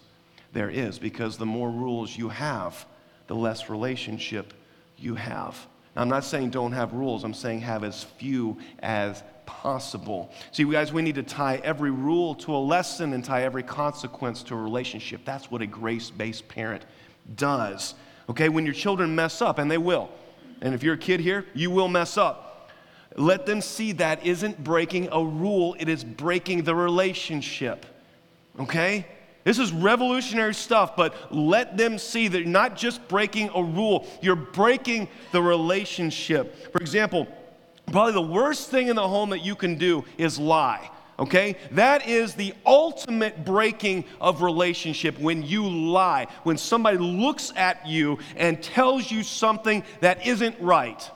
there 0.54 0.70
is, 0.70 1.00
because 1.00 1.38
the 1.38 1.46
more 1.46 1.70
rules 1.70 2.16
you 2.16 2.30
have, 2.30 2.86
the 3.28 3.36
less 3.36 3.70
relationship 3.70 4.54
you 4.98 5.16
have. 5.16 5.58
Now, 5.98 6.04
I'm 6.04 6.08
not 6.08 6.24
saying 6.24 6.52
don't 6.52 6.72
have 6.72 6.94
rules, 6.94 7.26
I'm 7.26 7.34
saying 7.34 7.60
have 7.62 7.84
as 7.84 8.06
few 8.06 8.58
as 8.80 9.22
possible. 9.46 10.32
See, 10.54 10.64
guys, 10.64 10.94
we 10.94 11.02
need 11.02 11.16
to 11.16 11.24
tie 11.24 11.60
every 11.62 11.92
rule 11.92 12.36
to 12.36 12.56
a 12.56 12.58
lesson 12.58 13.12
and 13.12 13.26
tie 13.26 13.44
every 13.44 13.64
consequence 13.64 14.44
to 14.44 14.54
a 14.54 14.58
relationship. 14.58 15.26
That's 15.26 15.52
what 15.52 15.62
a 15.62 15.68
grace 15.68 16.10
based 16.10 16.48
parent 16.48 16.86
does. 17.36 17.96
Okay, 18.30 18.48
when 18.48 18.64
your 18.64 18.76
children 18.76 19.14
mess 19.14 19.42
up, 19.42 19.60
and 19.60 19.70
they 19.70 19.78
will, 19.78 20.10
and 20.62 20.74
if 20.74 20.84
you're 20.84 20.94
a 20.94 20.98
kid 20.98 21.20
here, 21.20 21.46
you 21.54 21.70
will 21.70 21.90
mess 21.90 22.18
up. 22.18 22.53
Let 23.16 23.46
them 23.46 23.62
see 23.62 23.92
that 23.94 24.26
isn't 24.26 24.64
breaking 24.64 25.10
a 25.12 25.24
rule, 25.24 25.76
it 25.80 25.88
is 25.88 26.04
breaking 26.04 26.64
the 26.64 26.76
relationship. 26.76 27.86
Okay? 28.60 29.06
This 29.44 29.60
is 29.60 29.72
revolutionary 29.72 30.54
stuff, 30.54 30.96
but 30.96 31.14
let 31.34 31.76
them 31.76 31.98
see 31.98 32.28
that 32.28 32.40
you're 32.40 32.48
not 32.48 32.78
just 32.78 33.06
breaking 33.08 33.50
a 33.54 33.62
rule, 33.62 34.08
you're 34.22 34.36
breaking 34.36 35.10
the 35.32 35.42
relationship. 35.42 36.72
For 36.72 36.80
example, 36.80 37.28
probably 37.92 38.14
the 38.14 38.22
worst 38.22 38.70
thing 38.70 38.88
in 38.88 38.96
the 38.96 39.08
home 39.08 39.32
that 39.32 39.44
you 39.44 39.56
can 39.56 39.76
do 39.76 40.06
is 40.18 40.40
lie. 40.40 40.90
Okay? 41.20 41.58
That 41.72 42.08
is 42.08 42.34
the 42.34 42.54
ultimate 42.66 43.46
breaking 43.46 44.06
of 44.22 44.42
relationship 44.42 45.20
when 45.20 45.44
you 45.44 45.68
lie, 45.68 46.28
when 46.44 46.58
somebody 46.58 46.98
looks 46.98 47.52
at 47.56 47.86
you 47.86 48.20
and 48.38 48.64
tells 48.64 49.12
you 49.12 49.24
something 49.24 49.84
that 50.00 50.26
isn't 50.26 50.60
right 50.60 51.12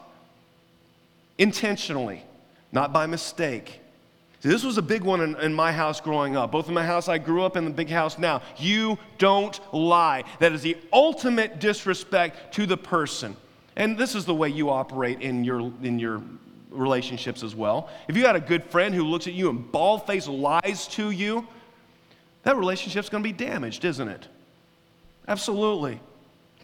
intentionally, 1.37 2.23
not 2.71 2.93
by 2.93 3.05
mistake. 3.05 3.81
See, 4.39 4.49
this 4.49 4.63
was 4.63 4.77
a 4.77 4.81
big 4.81 5.03
one 5.03 5.21
in, 5.21 5.35
in, 5.37 5.53
my 5.53 5.71
house 5.71 5.99
growing 5.99 6.37
up, 6.37 6.51
both 6.51 6.67
in 6.67 6.73
my 6.73 6.85
house 6.85 7.07
I 7.07 7.17
grew 7.17 7.43
up 7.43 7.55
and 7.55 7.65
the 7.65 7.71
big 7.71 7.89
house 7.89 8.19
now. 8.19 8.41
You 8.57 8.99
don't 9.17 9.59
lie. 9.73 10.23
That 10.39 10.51
is 10.51 10.61
the 10.61 10.77
ultimate 10.93 11.59
disrespect 11.59 12.53
to 12.55 12.67
the 12.67 12.77
person. 12.77 13.35
And 13.75 13.97
this 13.97 14.13
is 14.13 14.25
the 14.25 14.35
way 14.35 14.49
you 14.49 14.69
operate 14.69 15.21
in 15.21 15.43
your, 15.43 15.71
in 15.81 15.97
your 15.97 16.21
relationships 16.69 17.43
as 17.43 17.55
well. 17.55 17.89
If 18.07 18.15
you 18.15 18.21
got 18.21 18.35
a 18.35 18.39
good 18.39 18.63
friend 18.65 18.93
who 18.93 19.03
looks 19.03 19.27
at 19.27 19.33
you 19.33 19.49
and 19.49 19.71
bald 19.71 20.05
faced 20.05 20.27
lies 20.27 20.87
to 20.89 21.09
you, 21.09 21.47
that 22.43 22.55
relationship's 22.57 23.09
going 23.09 23.23
to 23.23 23.27
be 23.27 23.33
damaged, 23.33 23.85
isn't 23.85 24.07
it? 24.07 24.27
Absolutely. 25.27 25.99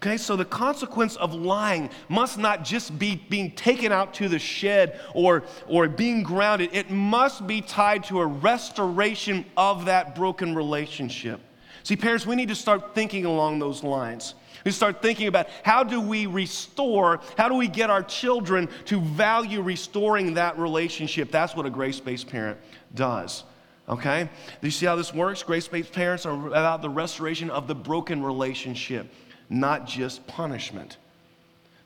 Okay, 0.04 0.18
so 0.18 0.36
the 0.36 0.44
consequence 0.44 1.16
of 1.16 1.32
lying 1.32 1.88
must 2.10 2.36
not 2.36 2.62
just 2.62 2.98
be 2.98 3.16
being 3.30 3.50
taken 3.52 3.90
out 3.90 4.12
to 4.12 4.28
the 4.28 4.38
shed 4.38 5.00
or, 5.14 5.44
or 5.66 5.88
being 5.88 6.22
grounded, 6.22 6.68
it 6.74 6.90
must 6.90 7.46
be 7.46 7.62
tied 7.62 8.04
to 8.04 8.20
a 8.20 8.26
restoration 8.26 9.46
of 9.56 9.86
that 9.86 10.14
broken 10.14 10.54
relationship. 10.54 11.40
See, 11.84 11.96
parents, 11.96 12.26
we 12.26 12.36
need 12.36 12.48
to 12.48 12.54
start 12.54 12.94
thinking 12.94 13.24
along 13.24 13.60
those 13.60 13.82
lines. 13.82 14.34
We 14.66 14.72
start 14.72 15.00
thinking 15.00 15.26
about 15.26 15.48
how 15.62 15.82
do 15.82 16.02
we 16.02 16.26
restore, 16.26 17.20
how 17.38 17.48
do 17.48 17.54
we 17.54 17.66
get 17.66 17.88
our 17.88 18.02
children 18.02 18.68
to 18.84 19.00
value 19.00 19.62
restoring 19.62 20.34
that 20.34 20.58
relationship? 20.58 21.30
That's 21.30 21.56
what 21.56 21.64
a 21.64 21.70
grace 21.70 21.98
based 21.98 22.28
parent 22.28 22.58
does. 22.94 23.44
Okay? 23.88 24.28
Do 24.60 24.66
you 24.66 24.70
see 24.70 24.86
how 24.86 24.96
this 24.96 25.12
works? 25.12 25.42
Grace 25.42 25.68
based 25.68 25.92
parents 25.92 26.24
are 26.24 26.48
about 26.48 26.82
the 26.82 26.88
restoration 26.88 27.50
of 27.50 27.68
the 27.68 27.74
broken 27.74 28.22
relationship, 28.22 29.10
not 29.48 29.86
just 29.86 30.26
punishment. 30.26 30.96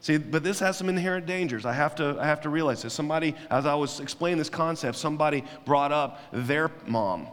See, 0.00 0.16
but 0.16 0.44
this 0.44 0.60
has 0.60 0.76
some 0.76 0.88
inherent 0.88 1.26
dangers. 1.26 1.66
I 1.66 1.72
have 1.72 1.96
to, 1.96 2.16
I 2.20 2.26
have 2.26 2.40
to 2.42 2.48
realize 2.48 2.82
this. 2.82 2.94
Somebody, 2.94 3.34
as 3.50 3.66
I 3.66 3.74
was 3.74 4.00
explaining 4.00 4.38
this 4.38 4.48
concept, 4.48 4.96
somebody 4.96 5.44
brought 5.64 5.92
up 5.92 6.20
their 6.32 6.70
mom. 6.86 7.26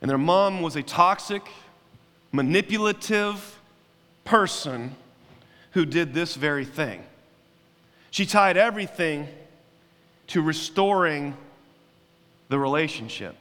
And 0.00 0.10
their 0.10 0.18
mom 0.18 0.62
was 0.62 0.76
a 0.76 0.82
toxic, 0.82 1.42
manipulative 2.32 3.58
person 4.24 4.94
who 5.72 5.84
did 5.84 6.14
this 6.14 6.34
very 6.34 6.64
thing. 6.64 7.02
She 8.10 8.24
tied 8.24 8.56
everything 8.56 9.28
to 10.28 10.40
restoring 10.40 11.36
the 12.48 12.58
relationship, 12.58 13.36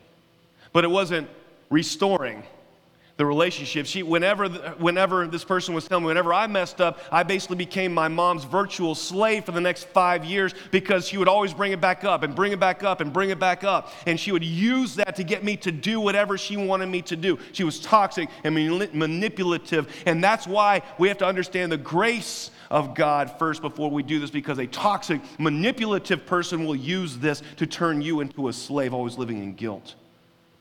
but 0.73 0.84
it 0.84 0.89
wasn't 0.89 1.30
restoring 1.69 2.43
the 3.17 3.25
relationship. 3.25 3.88
She, 3.88 4.03
whenever, 4.03 4.47
whenever 4.77 5.27
this 5.27 5.43
person 5.43 5.73
was 5.73 5.88
telling 5.88 6.03
me, 6.03 6.08
whenever 6.08 6.34
I 6.34 6.45
messed 6.45 6.80
up, 6.80 6.99
I 7.12 7.23
basically 7.23 7.58
became 7.58 7.91
my 7.91 8.08
mom's 8.08 8.43
virtual 8.43 8.93
slave 8.93 9.43
for 9.43 9.51
the 9.51 9.62
next 9.62 9.86
five 9.86 10.23
years 10.23 10.53
because 10.69 11.08
she 11.08 11.17
would 11.17 11.27
always 11.27 11.51
bring 11.51 11.71
it 11.71 11.82
back 11.82 12.03
up 12.03 12.21
and 12.21 12.36
bring 12.36 12.51
it 12.51 12.60
back 12.60 12.84
up 12.84 13.01
and 13.01 13.12
bring 13.12 13.32
it 13.32 13.39
back 13.39 13.63
up. 13.63 13.91
And 14.06 14.19
she 14.19 14.32
would 14.32 14.43
use 14.43 14.95
that 14.95 15.15
to 15.15 15.23
get 15.23 15.43
me 15.43 15.58
to 15.58 15.71
do 15.71 15.99
whatever 15.99 16.38
she 16.38 16.58
wanted 16.58 16.86
me 16.88 17.01
to 17.03 17.15
do. 17.15 17.39
She 17.53 17.63
was 17.63 17.80
toxic 17.80 18.30
and 18.43 18.53
manipulative. 18.93 19.91
And 20.06 20.23
that's 20.23 20.45
why 20.45 20.84
we 20.99 21.08
have 21.08 21.17
to 21.17 21.25
understand 21.25 21.71
the 21.71 21.77
grace 21.77 22.51
of 22.69 22.93
God 22.93 23.39
first 23.39 23.62
before 23.63 23.89
we 23.89 24.03
do 24.03 24.19
this 24.19 24.30
because 24.30 24.60
a 24.60 24.67
toxic, 24.67 25.21
manipulative 25.39 26.25
person 26.25 26.65
will 26.65 26.75
use 26.75 27.17
this 27.17 27.41
to 27.56 27.65
turn 27.65 28.01
you 28.01 28.19
into 28.19 28.49
a 28.49 28.53
slave, 28.53 28.93
always 28.93 29.17
living 29.17 29.41
in 29.41 29.56
guilt. 29.56 29.95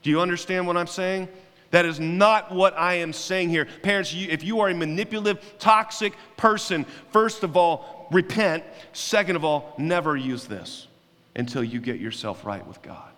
Do 0.03 0.11
you 0.11 0.21
understand 0.21 0.67
what 0.67 0.77
I'm 0.77 0.87
saying? 0.87 1.29
That 1.71 1.85
is 1.85 1.99
not 1.99 2.53
what 2.53 2.79
I 2.79 2.95
am 2.95 3.13
saying 3.13 3.51
here. 3.51 3.67
Parents, 3.83 4.13
you, 4.13 4.29
if 4.31 4.45
you 4.45 4.61
are 4.61 4.69
a 4.69 4.75
manipulative, 4.75 5.59
toxic 5.59 6.15
person, 6.37 6.87
first 7.11 7.43
of 7.43 7.57
all, 7.57 8.09
repent. 8.11 8.65
Second 8.93 9.37
of 9.37 9.45
all, 9.45 9.75
never 9.79 10.17
use 10.17 10.47
this 10.47 10.87
until 11.35 11.65
you 11.65 11.81
get 11.81 11.99
yourself 11.99 12.45
right 12.45 12.67
with 12.67 12.81
God. 12.83 13.11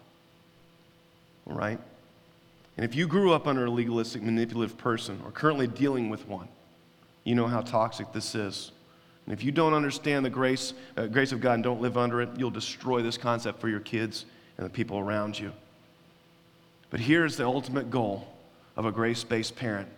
All 1.49 1.57
right? 1.57 1.79
And 2.77 2.85
if 2.85 2.95
you 2.95 3.07
grew 3.07 3.33
up 3.33 3.47
under 3.47 3.67
a 3.67 3.71
legalistic, 3.71 4.23
manipulative 4.23 4.79
person 4.79 5.21
or 5.25 5.31
currently 5.31 5.67
dealing 5.67 6.11
with 6.11 6.27
one, 6.29 6.49
you 7.25 7.35
know 7.35 7.47
how 7.47 7.61
toxic 7.61 8.13
this 8.13 8.35
is. 8.35 8.73
And 9.27 9.35
if 9.35 9.45
you 9.45 9.53
don't 9.53 9.75
understand 9.75 10.25
the 10.25 10.31
grace, 10.31 10.73
uh, 10.97 11.07
grace 11.07 11.33
of 11.33 11.41
God 11.41 11.55
and 11.55 11.65
don't 11.65 11.83
live 11.83 11.99
under 11.99 12.23
it, 12.23 12.31
you'll 12.39 12.51
destroy 12.51 13.03
this 13.03 13.19
concept 13.19 13.61
for 13.61 13.69
your 13.69 13.81
kids 13.81 14.25
and 14.57 14.65
the 14.65 14.71
people 14.71 14.99
around 14.99 15.39
you. 15.39 15.53
But 16.91 17.01
here's 17.01 17.37
the 17.37 17.45
ultimate 17.45 17.91
goal 17.91 18.27
of 18.79 18.87
a 18.87 18.93
grace 18.93 19.25
based 19.25 19.57
parent. 19.57 19.89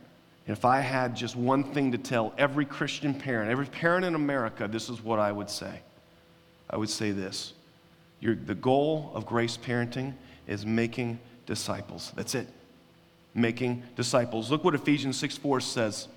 And 0.49 0.57
if 0.57 0.65
I 0.65 0.81
had 0.81 1.15
just 1.15 1.37
one 1.37 1.63
thing 1.73 1.93
to 1.93 1.99
tell 1.99 2.33
every 2.37 2.65
Christian 2.65 3.15
parent, 3.15 3.51
every 3.51 3.67
parent 3.67 4.05
in 4.05 4.17
America, 4.17 4.67
this 4.67 4.89
is 4.89 5.01
what 5.01 5.21
I 5.21 5.31
would 5.31 5.51
say. 5.51 5.81
I 6.69 6.77
would 6.77 6.91
say 6.91 7.13
this 7.13 7.53
the 8.21 8.55
goal 8.55 9.13
of 9.15 9.25
grace 9.27 9.57
parenting 9.57 10.15
is 10.47 10.67
making 10.67 11.21
disciples. 11.47 12.13
That's 12.17 12.35
it. 12.35 12.49
Making 13.35 13.83
disciples. 13.97 14.51
Look 14.51 14.65
what 14.65 14.75
Ephesians 14.75 15.17
6 15.19 15.37
4 15.39 15.61
says. 15.61 16.09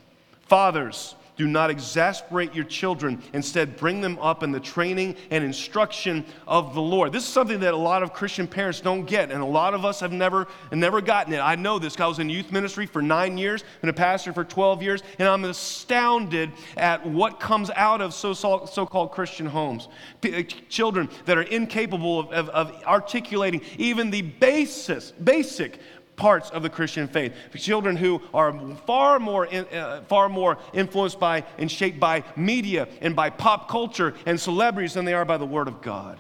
Fathers, 0.48 1.16
do 1.36 1.48
not 1.48 1.70
exasperate 1.70 2.54
your 2.54 2.66
children. 2.66 3.22
Instead, 3.34 3.78
bring 3.78 4.02
them 4.02 4.20
up 4.20 4.44
in 4.44 4.52
the 4.52 4.60
training 4.60 5.16
and 5.32 5.44
instruction 5.44 6.26
of 6.48 6.74
the 6.74 6.82
Lord. 6.82 7.12
This 7.12 7.24
is 7.24 7.30
something 7.30 7.60
that 7.62 7.74
a 7.74 7.78
lot 7.78 8.04
of 8.04 8.14
Christian 8.14 8.48
parents 8.48 8.82
don't 8.82 9.06
get, 9.06 9.32
and 9.32 9.42
a 9.42 9.46
lot 9.46 9.74
of 9.74 9.86
us 9.86 10.00
have 10.00 10.12
never, 10.12 10.48
never 10.72 11.02
gotten 11.02 11.34
it. 11.34 11.40
I 11.40 11.56
know 11.56 11.80
this. 11.80 11.94
Because 11.94 12.04
I 12.04 12.08
was 12.08 12.20
in 12.20 12.30
youth 12.30 12.52
ministry 12.52 12.86
for 12.86 13.02
nine 13.02 13.38
years, 13.38 13.64
and 13.82 13.90
a 13.90 13.94
pastor 13.94 14.34
for 14.34 14.44
12 14.44 14.82
years, 14.82 15.04
and 15.20 15.28
I'm 15.28 15.46
astounded 15.46 16.52
at 16.78 17.06
what 17.06 17.40
comes 17.40 17.70
out 17.76 18.02
of 18.02 18.14
so, 18.14 18.34
so 18.34 18.86
called 18.86 19.12
Christian 19.12 19.46
homes. 19.46 19.88
P- 20.22 20.36
uh, 20.36 20.44
children 20.70 21.10
that 21.26 21.38
are 21.38 21.44
incapable 21.44 22.20
of, 22.20 22.32
of, 22.32 22.50
of 22.50 22.84
articulating 22.84 23.62
even 23.78 24.10
the 24.10 24.22
basis, 24.22 25.12
basic 25.12 25.80
parts 26.16 26.50
of 26.50 26.64
the 26.64 26.70
Christian 26.70 27.08
faith. 27.08 27.34
Children 27.56 27.96
who 27.96 28.22
are 28.34 28.54
far 28.86 29.20
more, 29.20 29.46
in, 29.46 29.66
uh, 29.68 30.02
far 30.08 30.30
more 30.30 30.58
influenced 30.74 31.20
by 31.20 31.44
and 31.58 31.72
shaped 31.72 32.00
by 32.00 32.24
media 32.36 32.88
and 33.02 33.16
by 33.16 33.30
pop 33.30 33.70
culture 33.70 34.14
and 34.26 34.40
celebrities 34.40 34.94
than 34.94 35.06
they 35.06 35.14
are 35.14 35.26
by 35.26 35.38
the 35.38 35.46
Word 35.46 35.68
of 35.68 35.82
God. 35.82 36.20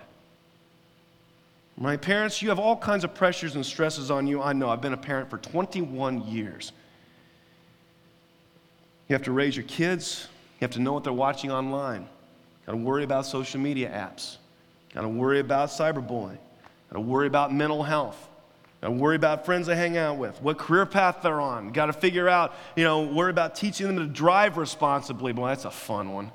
My 1.75 1.97
parents, 1.97 2.41
you 2.41 2.49
have 2.49 2.59
all 2.59 2.77
kinds 2.77 3.03
of 3.03 3.13
pressures 3.15 3.55
and 3.55 3.65
stresses 3.65 4.11
on 4.11 4.27
you. 4.27 4.41
I 4.41 4.53
know. 4.53 4.69
I've 4.69 4.81
been 4.81 4.93
a 4.93 4.97
parent 4.97 5.29
for 5.29 5.39
21 5.39 6.27
years. 6.27 6.71
You 9.07 9.13
have 9.13 9.23
to 9.23 9.31
raise 9.31 9.55
your 9.55 9.65
kids. 9.65 10.27
You 10.59 10.65
have 10.65 10.71
to 10.71 10.79
know 10.79 10.93
what 10.93 11.03
they're 11.03 11.11
watching 11.11 11.51
online. 11.51 12.07
Got 12.65 12.73
to 12.73 12.77
worry 12.77 13.03
about 13.03 13.25
social 13.25 13.59
media 13.59 13.89
apps. 13.89 14.37
Got 14.93 15.01
to 15.01 15.09
worry 15.09 15.39
about 15.39 15.69
cyberbullying. 15.69 16.37
Got 16.89 16.93
to 16.93 17.01
worry 17.01 17.27
about 17.27 17.53
mental 17.53 17.83
health. 17.83 18.29
Got 18.83 18.95
worry 18.95 19.15
about 19.15 19.45
friends 19.45 19.67
they 19.67 19.77
hang 19.77 19.95
out 19.95 20.17
with, 20.17 20.41
what 20.41 20.57
career 20.57 20.85
path 20.85 21.19
they're 21.23 21.39
on. 21.39 21.71
Got 21.71 21.85
to 21.85 21.93
figure 21.93 22.27
out, 22.27 22.53
you 22.75 22.83
know, 22.83 23.03
worry 23.03 23.29
about 23.29 23.55
teaching 23.55 23.87
them 23.87 23.95
to 23.95 24.05
drive 24.05 24.57
responsibly. 24.57 25.31
Boy, 25.31 25.47
that's 25.47 25.63
a 25.63 25.71
fun 25.71 26.11
one. 26.11 26.31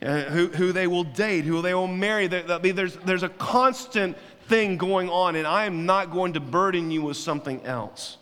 Uh, 0.00 0.22
who, 0.22 0.46
who 0.46 0.72
they 0.72 0.86
will 0.86 1.04
date, 1.04 1.44
who 1.44 1.60
they 1.60 1.74
will 1.74 1.86
marry. 1.86 2.26
There, 2.26 2.58
there's, 2.58 2.96
there's 2.96 3.22
a 3.22 3.28
constant 3.28 4.16
thing 4.48 4.78
going 4.78 5.10
on, 5.10 5.36
and 5.36 5.46
I 5.46 5.66
am 5.66 5.84
not 5.84 6.10
going 6.10 6.32
to 6.32 6.40
burden 6.40 6.90
you 6.90 7.02
with 7.02 7.18
something 7.18 7.62
else. 7.66 8.16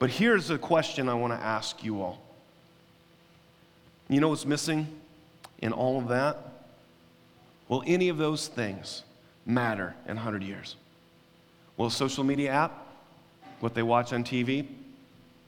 But 0.00 0.10
here's 0.10 0.50
a 0.50 0.58
question 0.58 1.08
I 1.08 1.14
want 1.14 1.32
to 1.32 1.38
ask 1.38 1.84
you 1.84 2.02
all. 2.02 2.20
You 4.08 4.20
know 4.20 4.30
what's 4.30 4.44
missing 4.44 4.88
in 5.58 5.72
all 5.72 5.98
of 5.98 6.08
that? 6.08 6.38
Will 7.68 7.84
any 7.86 8.08
of 8.08 8.18
those 8.18 8.48
things 8.48 9.04
matter 9.44 9.94
in 10.08 10.16
100 10.16 10.42
years? 10.42 10.74
Will 11.76 11.86
a 11.86 11.90
social 11.90 12.24
media 12.24 12.50
app 12.50 12.85
what 13.60 13.74
they 13.74 13.82
watch 13.82 14.12
on 14.12 14.24
TV, 14.24 14.66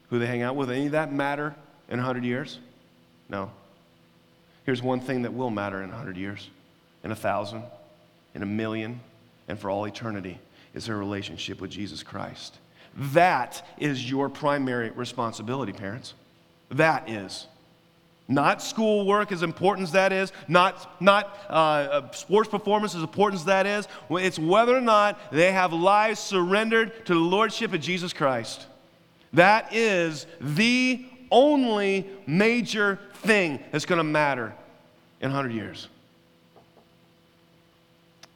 who 0.09 0.19
they 0.19 0.25
hang 0.25 0.41
out 0.41 0.55
with, 0.55 0.69
any 0.69 0.87
of 0.87 0.91
that 0.93 1.13
matter 1.13 1.55
in 1.89 1.97
100 1.97 2.23
years? 2.23 2.59
No. 3.29 3.51
Here's 4.65 4.81
one 4.81 4.99
thing 4.99 5.23
that 5.23 5.33
will 5.33 5.49
matter 5.49 5.81
in 5.81 5.89
100 5.89 6.17
years, 6.17 6.49
in 7.03 7.11
a 7.11 7.15
thousand, 7.15 7.63
in 8.35 8.43
a 8.43 8.45
million, 8.45 8.99
and 9.47 9.59
for 9.59 9.69
all 9.69 9.85
eternity 9.85 10.39
is 10.73 10.85
their 10.85 10.97
relationship 10.97 11.61
with 11.61 11.71
Jesus 11.71 12.03
Christ. 12.03 12.57
That 12.95 13.65
is 13.77 14.09
your 14.09 14.29
primary 14.29 14.89
responsibility, 14.91 15.73
parents. 15.73 16.13
That 16.69 17.09
is. 17.09 17.47
Not 18.31 18.61
schoolwork, 18.61 19.31
as 19.31 19.41
important 19.41 19.87
as 19.87 19.93
that 19.93 20.13
is, 20.13 20.31
not, 20.47 21.01
not 21.01 21.35
uh, 21.49 21.53
uh, 21.53 22.11
sports 22.11 22.47
performance, 22.47 22.93
as 22.93 23.01
important 23.01 23.39
as 23.41 23.45
that 23.45 23.65
is. 23.65 23.87
It's 24.11 24.37
whether 24.37 24.77
or 24.77 24.81
not 24.81 25.31
they 25.31 25.51
have 25.51 25.73
lives 25.73 26.19
surrendered 26.19 27.07
to 27.07 27.15
the 27.15 27.19
Lordship 27.19 27.73
of 27.73 27.81
Jesus 27.81 28.13
Christ. 28.13 28.67
That 29.33 29.73
is 29.73 30.27
the 30.39 31.03
only 31.31 32.07
major 32.27 32.99
thing 33.15 33.63
that's 33.71 33.85
going 33.85 33.97
to 33.97 34.03
matter 34.03 34.53
in 35.21 35.31
100 35.31 35.51
years. 35.51 35.87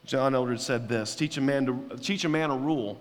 John 0.05 0.33
Eldredge 0.33 0.59
said 0.59 0.89
this 0.89 1.15
teach 1.15 1.37
a, 1.37 1.41
man 1.41 1.67
to, 1.67 1.97
teach 1.97 2.25
a 2.25 2.29
man 2.29 2.49
a 2.49 2.57
rule, 2.57 2.99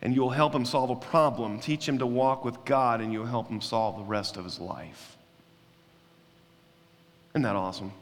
and 0.00 0.14
you'll 0.14 0.30
help 0.30 0.54
him 0.54 0.64
solve 0.64 0.88
a 0.88 0.96
problem. 0.96 1.60
Teach 1.60 1.86
him 1.86 1.98
to 1.98 2.06
walk 2.06 2.46
with 2.46 2.64
God, 2.64 3.02
and 3.02 3.12
you'll 3.12 3.26
help 3.26 3.48
him 3.48 3.60
solve 3.60 3.98
the 3.98 4.04
rest 4.04 4.38
of 4.38 4.44
his 4.44 4.58
life. 4.58 5.18
Isn't 7.34 7.42
that 7.42 7.56
awesome? 7.56 7.92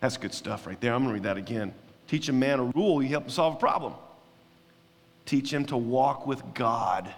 That's 0.00 0.16
good 0.16 0.34
stuff 0.34 0.66
right 0.66 0.80
there. 0.80 0.92
I'm 0.92 1.04
going 1.04 1.10
to 1.10 1.14
read 1.14 1.22
that 1.22 1.36
again. 1.36 1.72
Teach 2.08 2.28
a 2.28 2.32
man 2.32 2.58
a 2.58 2.64
rule, 2.64 3.02
you 3.02 3.08
help 3.08 3.24
him 3.24 3.30
solve 3.30 3.54
a 3.54 3.58
problem. 3.58 3.94
Teach 5.24 5.52
him 5.52 5.64
to 5.66 5.76
walk 5.76 6.26
with 6.26 6.42
God, 6.52 7.08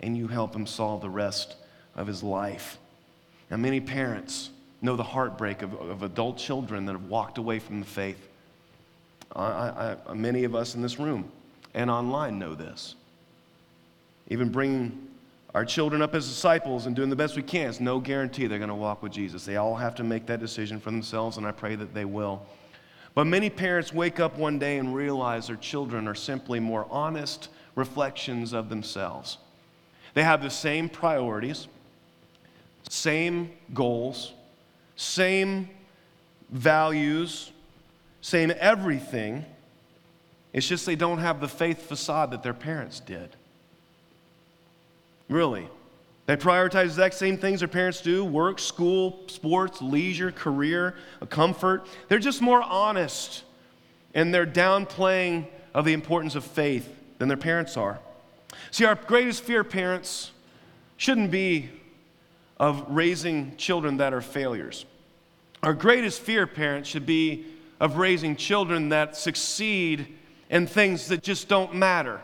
and 0.00 0.16
you 0.16 0.28
help 0.28 0.54
him 0.54 0.66
solve 0.66 1.00
the 1.00 1.10
rest 1.10 1.56
of 1.96 2.06
his 2.06 2.22
life. 2.22 2.78
Now, 3.50 3.56
many 3.56 3.80
parents 3.80 4.50
know 4.82 4.94
the 4.94 5.02
heartbreak 5.02 5.62
of, 5.62 5.74
of 5.74 6.02
adult 6.02 6.38
children 6.38 6.84
that 6.86 6.92
have 6.92 7.06
walked 7.06 7.38
away 7.38 7.58
from 7.58 7.80
the 7.80 7.86
faith. 7.86 8.28
I, 9.34 9.96
I, 10.06 10.14
many 10.14 10.44
of 10.44 10.54
us 10.54 10.74
in 10.74 10.82
this 10.82 10.98
room 10.98 11.30
and 11.74 11.90
online 11.90 12.38
know 12.38 12.54
this. 12.54 12.94
Even 14.28 14.50
bringing 14.50 15.07
our 15.54 15.64
children 15.64 16.02
up 16.02 16.14
as 16.14 16.28
disciples 16.28 16.86
and 16.86 16.94
doing 16.94 17.08
the 17.08 17.16
best 17.16 17.34
we 17.34 17.42
can 17.42 17.68
is 17.68 17.80
no 17.80 17.98
guarantee 18.00 18.46
they're 18.46 18.58
going 18.58 18.68
to 18.68 18.74
walk 18.74 19.02
with 19.02 19.12
Jesus. 19.12 19.44
They 19.44 19.56
all 19.56 19.74
have 19.74 19.94
to 19.96 20.04
make 20.04 20.26
that 20.26 20.40
decision 20.40 20.78
for 20.78 20.90
themselves, 20.90 21.36
and 21.38 21.46
I 21.46 21.52
pray 21.52 21.74
that 21.74 21.94
they 21.94 22.04
will. 22.04 22.44
But 23.14 23.26
many 23.26 23.50
parents 23.50 23.92
wake 23.92 24.20
up 24.20 24.36
one 24.36 24.58
day 24.58 24.78
and 24.78 24.94
realize 24.94 25.46
their 25.46 25.56
children 25.56 26.06
are 26.06 26.14
simply 26.14 26.60
more 26.60 26.86
honest 26.90 27.48
reflections 27.74 28.52
of 28.52 28.68
themselves. 28.68 29.38
They 30.14 30.22
have 30.22 30.42
the 30.42 30.50
same 30.50 30.88
priorities, 30.88 31.66
same 32.88 33.52
goals, 33.72 34.32
same 34.96 35.70
values, 36.50 37.52
same 38.20 38.52
everything. 38.58 39.44
It's 40.52 40.68
just 40.68 40.86
they 40.86 40.96
don't 40.96 41.18
have 41.18 41.40
the 41.40 41.48
faith 41.48 41.88
facade 41.88 42.32
that 42.32 42.42
their 42.42 42.54
parents 42.54 43.00
did. 43.00 43.36
Really. 45.28 45.68
They 46.26 46.36
prioritize 46.36 46.72
the 46.72 46.84
exact 46.84 47.14
same 47.14 47.38
things 47.38 47.60
their 47.60 47.68
parents 47.68 48.02
do 48.02 48.24
work, 48.24 48.58
school, 48.58 49.20
sports, 49.28 49.80
leisure, 49.80 50.30
career, 50.30 50.94
comfort. 51.30 51.86
They're 52.08 52.18
just 52.18 52.42
more 52.42 52.62
honest 52.62 53.44
and 54.14 54.32
they're 54.34 54.46
downplaying 54.46 55.46
of 55.74 55.84
the 55.84 55.92
importance 55.92 56.34
of 56.34 56.44
faith 56.44 56.94
than 57.18 57.28
their 57.28 57.36
parents 57.36 57.76
are. 57.76 57.98
See, 58.70 58.84
our 58.84 58.94
greatest 58.94 59.42
fear, 59.42 59.64
parents, 59.64 60.32
shouldn't 60.96 61.30
be 61.30 61.70
of 62.58 62.84
raising 62.88 63.56
children 63.56 63.98
that 63.98 64.12
are 64.12 64.20
failures. 64.20 64.84
Our 65.62 65.74
greatest 65.74 66.20
fear, 66.20 66.46
parents, 66.46 66.88
should 66.88 67.06
be 67.06 67.46
of 67.80 67.96
raising 67.96 68.36
children 68.36 68.90
that 68.90 69.16
succeed 69.16 70.14
in 70.50 70.66
things 70.66 71.08
that 71.08 71.22
just 71.22 71.48
don't 71.48 71.74
matter. 71.74 72.20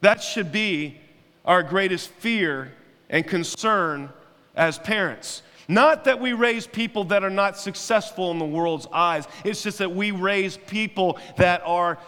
That 0.00 0.22
should 0.22 0.52
be 0.52 1.00
our 1.44 1.62
greatest 1.62 2.08
fear 2.10 2.72
and 3.10 3.26
concern 3.26 4.08
as 4.54 4.78
parents. 4.78 5.42
Not 5.68 6.04
that 6.04 6.20
we 6.20 6.32
raise 6.32 6.66
people 6.66 7.04
that 7.04 7.24
are 7.24 7.30
not 7.30 7.56
successful 7.56 8.30
in 8.30 8.38
the 8.38 8.44
world's 8.44 8.86
eyes. 8.92 9.26
It's 9.44 9.62
just 9.62 9.78
that 9.78 9.94
we 9.94 10.10
raise 10.10 10.56
people 10.56 11.18
that 11.36 11.62
are, 11.64 11.98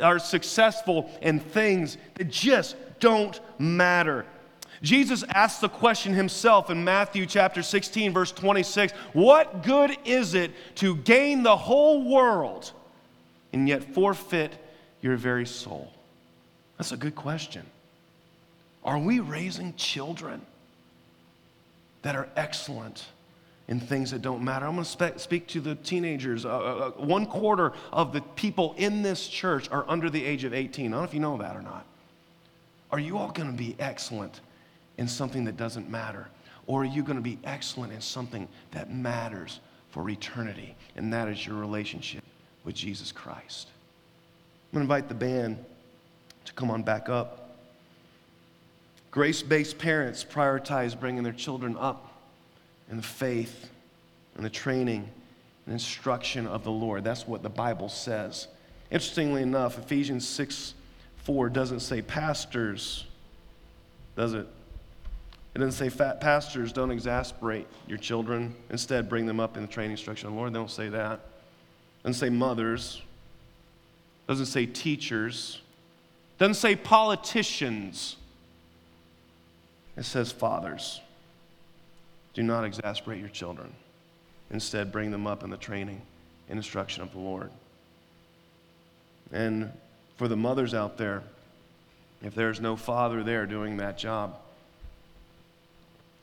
are 0.00 0.18
successful 0.18 1.10
in 1.20 1.40
things 1.40 1.96
that 2.14 2.30
just 2.30 2.76
don't 3.00 3.40
matter. 3.58 4.24
Jesus 4.82 5.24
asked 5.30 5.60
the 5.60 5.68
question 5.68 6.12
himself 6.12 6.70
in 6.70 6.84
Matthew 6.84 7.26
chapter 7.26 7.62
16, 7.62 8.12
verse 8.12 8.30
26 8.30 8.92
What 9.12 9.62
good 9.62 9.96
is 10.04 10.34
it 10.34 10.52
to 10.76 10.96
gain 10.96 11.42
the 11.42 11.56
whole 11.56 12.08
world 12.08 12.70
and 13.52 13.68
yet 13.68 13.94
forfeit 13.94 14.52
your 15.00 15.16
very 15.16 15.46
soul? 15.46 15.90
That's 16.76 16.92
a 16.92 16.96
good 16.96 17.14
question. 17.14 17.64
Are 18.84 18.98
we 18.98 19.20
raising 19.20 19.74
children 19.74 20.42
that 22.02 22.14
are 22.14 22.28
excellent 22.36 23.06
in 23.66 23.80
things 23.80 24.10
that 24.10 24.20
don't 24.20 24.42
matter? 24.42 24.66
I'm 24.66 24.74
going 24.74 24.84
to 24.84 25.18
speak 25.18 25.46
to 25.48 25.60
the 25.60 25.74
teenagers. 25.76 26.44
Uh, 26.44 26.50
uh, 26.50 26.92
uh, 26.98 27.04
one 27.04 27.26
quarter 27.26 27.72
of 27.92 28.12
the 28.12 28.20
people 28.20 28.74
in 28.76 29.02
this 29.02 29.26
church 29.26 29.70
are 29.70 29.84
under 29.88 30.10
the 30.10 30.22
age 30.22 30.44
of 30.44 30.52
18. 30.52 30.86
I 30.86 30.90
don't 30.90 31.00
know 31.00 31.04
if 31.04 31.14
you 31.14 31.20
know 31.20 31.38
that 31.38 31.56
or 31.56 31.62
not. 31.62 31.86
Are 32.90 33.00
you 33.00 33.16
all 33.16 33.30
going 33.30 33.50
to 33.50 33.56
be 33.56 33.74
excellent 33.78 34.40
in 34.98 35.08
something 35.08 35.44
that 35.44 35.56
doesn't 35.56 35.88
matter? 35.88 36.28
Or 36.66 36.82
are 36.82 36.86
you 36.86 37.02
going 37.02 37.16
to 37.16 37.22
be 37.22 37.38
excellent 37.44 37.92
in 37.92 38.00
something 38.00 38.48
that 38.70 38.92
matters 38.92 39.60
for 39.90 40.08
eternity? 40.08 40.76
And 40.96 41.12
that 41.12 41.28
is 41.28 41.46
your 41.46 41.56
relationship 41.56 42.22
with 42.64 42.74
Jesus 42.74 43.12
Christ. 43.12 43.68
I'm 44.72 44.78
going 44.78 44.86
to 44.86 44.94
invite 44.94 45.08
the 45.08 45.14
band 45.14 45.64
to 46.44 46.52
come 46.52 46.70
on 46.70 46.82
back 46.82 47.08
up. 47.08 47.43
Grace 49.14 49.44
based 49.44 49.78
parents 49.78 50.24
prioritize 50.24 50.98
bringing 50.98 51.22
their 51.22 51.32
children 51.32 51.76
up 51.78 52.20
in 52.90 52.96
the 52.96 53.02
faith 53.04 53.70
and 54.34 54.44
the 54.44 54.50
training 54.50 55.08
and 55.66 55.72
instruction 55.72 56.48
of 56.48 56.64
the 56.64 56.72
Lord. 56.72 57.04
That's 57.04 57.24
what 57.24 57.40
the 57.40 57.48
Bible 57.48 57.88
says. 57.88 58.48
Interestingly 58.90 59.42
enough, 59.42 59.78
Ephesians 59.78 60.26
6 60.26 60.74
4 61.18 61.48
doesn't 61.48 61.78
say 61.78 62.02
pastors, 62.02 63.04
does 64.16 64.34
it? 64.34 64.48
It 65.54 65.58
doesn't 65.60 65.78
say 65.78 65.90
fat 65.90 66.20
pastors 66.20 66.72
don't 66.72 66.90
exasperate 66.90 67.68
your 67.86 67.98
children. 67.98 68.52
Instead, 68.70 69.08
bring 69.08 69.26
them 69.26 69.38
up 69.38 69.56
in 69.56 69.62
the 69.62 69.68
training 69.68 69.92
instruction 69.92 70.26
of 70.26 70.32
the 70.32 70.40
Lord. 70.40 70.52
They 70.52 70.58
don't 70.58 70.68
say 70.68 70.88
that. 70.88 71.20
It 72.00 72.08
doesn't 72.08 72.18
say 72.18 72.30
mothers. 72.30 73.00
It 74.26 74.32
doesn't 74.32 74.46
say 74.46 74.66
teachers. 74.66 75.60
It 76.34 76.40
doesn't 76.40 76.54
say 76.54 76.74
politicians. 76.74 78.16
It 79.96 80.04
says, 80.04 80.32
Fathers, 80.32 81.00
do 82.34 82.42
not 82.42 82.64
exasperate 82.64 83.20
your 83.20 83.28
children. 83.28 83.72
Instead, 84.50 84.92
bring 84.92 85.10
them 85.10 85.26
up 85.26 85.42
in 85.42 85.50
the 85.50 85.56
training 85.56 86.00
and 86.48 86.58
instruction 86.58 87.02
of 87.02 87.12
the 87.12 87.18
Lord. 87.18 87.50
And 89.32 89.72
for 90.16 90.28
the 90.28 90.36
mothers 90.36 90.74
out 90.74 90.96
there, 90.96 91.22
if 92.22 92.34
there's 92.34 92.60
no 92.60 92.76
father 92.76 93.22
there 93.22 93.46
doing 93.46 93.76
that 93.78 93.98
job, 93.98 94.36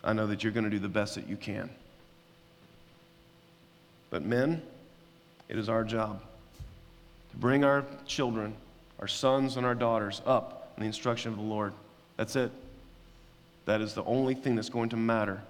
I 0.03 0.13
know 0.13 0.27
that 0.27 0.43
you're 0.43 0.53
going 0.53 0.63
to 0.63 0.69
do 0.69 0.79
the 0.79 0.89
best 0.89 1.15
that 1.15 1.27
you 1.27 1.38
can. 1.38 1.69
But 4.10 4.23
men, 4.23 4.62
it 5.47 5.57
is 5.57 5.69
our 5.69 5.84
job 5.84 6.21
to 7.31 7.38
bring 7.38 7.63
our 7.63 7.86
children, 8.05 8.55
our 8.99 9.07
sons 9.07 9.57
and 9.57 9.65
our 9.65 9.75
daughters, 9.75 10.21
up 10.25 10.73
in 10.75 10.81
the 10.81 10.88
instruction 10.88 11.31
of 11.31 11.38
the 11.38 11.43
Lord. 11.43 11.73
That's 12.17 12.36
it. 12.36 12.51
That 13.65 13.82
is 13.82 13.93
the 13.93 14.04
only 14.04 14.34
thing 14.34 14.56
that's 14.56 14.69
going 14.69 14.89
to 14.89 14.97
matter 14.97 15.41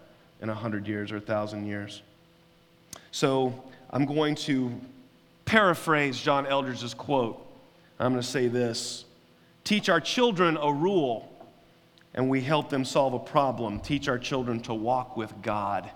in 0.41 0.49
a 0.49 0.55
hundred 0.55 0.87
years 0.87 1.11
or 1.11 1.17
a 1.17 1.21
thousand 1.21 1.65
years. 1.65 2.01
So 3.11 3.63
I'm 3.89 4.05
going 4.05 4.35
to 4.35 4.71
paraphrase 5.45 6.19
John 6.19 6.45
Eldredge's 6.45 6.93
quote. 6.93 7.45
I'm 7.99 8.11
going 8.11 8.21
to 8.21 8.27
say 8.27 8.47
this 8.47 9.05
Teach 9.63 9.89
our 9.89 10.01
children 10.01 10.57
a 10.57 10.73
rule, 10.73 11.31
and 12.13 12.29
we 12.29 12.41
help 12.41 12.69
them 12.69 12.83
solve 12.83 13.13
a 13.13 13.19
problem. 13.19 13.79
Teach 13.79 14.07
our 14.07 14.17
children 14.17 14.59
to 14.61 14.73
walk 14.73 15.15
with 15.15 15.33
God, 15.41 15.89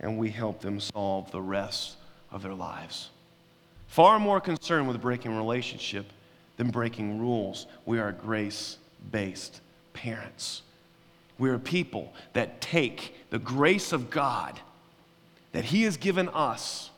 and 0.00 0.18
we 0.18 0.30
help 0.30 0.60
them 0.60 0.80
solve 0.80 1.30
the 1.30 1.42
rest 1.42 1.96
of 2.30 2.42
their 2.42 2.54
lives. 2.54 3.10
Far 3.86 4.18
more 4.18 4.40
concerned 4.40 4.88
with 4.88 5.00
breaking 5.00 5.36
relationship 5.36 6.06
than 6.56 6.70
breaking 6.70 7.18
rules. 7.20 7.66
We 7.86 7.98
are 7.98 8.12
grace 8.12 8.78
based 9.10 9.60
parents. 9.92 10.62
We're 11.40 11.54
a 11.54 11.58
people 11.58 12.12
that 12.34 12.60
take 12.60 13.16
the 13.30 13.38
grace 13.38 13.92
of 13.92 14.10
God 14.10 14.60
that 15.52 15.64
He 15.64 15.82
has 15.82 15.96
given 15.96 16.28
us, 16.28 16.90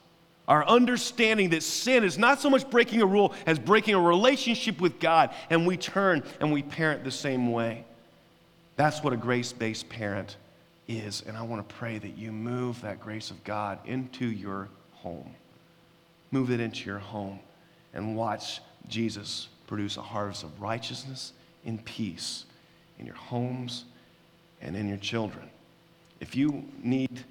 our 0.48 0.66
understanding 0.66 1.50
that 1.50 1.62
sin 1.62 2.02
is 2.02 2.18
not 2.18 2.40
so 2.40 2.50
much 2.50 2.68
breaking 2.68 3.00
a 3.00 3.06
rule 3.06 3.32
as 3.46 3.58
breaking 3.58 3.94
a 3.94 4.00
relationship 4.00 4.80
with 4.80 4.98
God, 4.98 5.30
and 5.48 5.64
we 5.64 5.76
turn 5.76 6.24
and 6.40 6.52
we 6.52 6.62
parent 6.62 7.04
the 7.04 7.10
same 7.10 7.52
way. 7.52 7.84
That's 8.76 9.02
what 9.02 9.12
a 9.12 9.16
grace 9.16 9.52
based 9.52 9.88
parent 9.88 10.36
is. 10.88 11.22
And 11.26 11.36
I 11.36 11.42
want 11.42 11.66
to 11.66 11.74
pray 11.76 11.98
that 11.98 12.18
you 12.18 12.32
move 12.32 12.80
that 12.82 13.00
grace 13.00 13.30
of 13.30 13.42
God 13.44 13.78
into 13.86 14.26
your 14.26 14.68
home. 14.90 15.30
Move 16.32 16.50
it 16.50 16.58
into 16.58 16.86
your 16.86 16.98
home 16.98 17.38
and 17.94 18.16
watch 18.16 18.60
Jesus 18.88 19.48
produce 19.68 19.96
a 19.98 20.02
harvest 20.02 20.42
of 20.42 20.60
righteousness 20.60 21.32
and 21.64 21.82
peace 21.84 22.44
in 22.98 23.06
your 23.06 23.14
homes 23.14 23.84
and 24.62 24.76
in 24.76 24.88
your 24.88 24.98
children. 24.98 25.48
If 26.20 26.34
you 26.36 26.64
need 26.82 27.24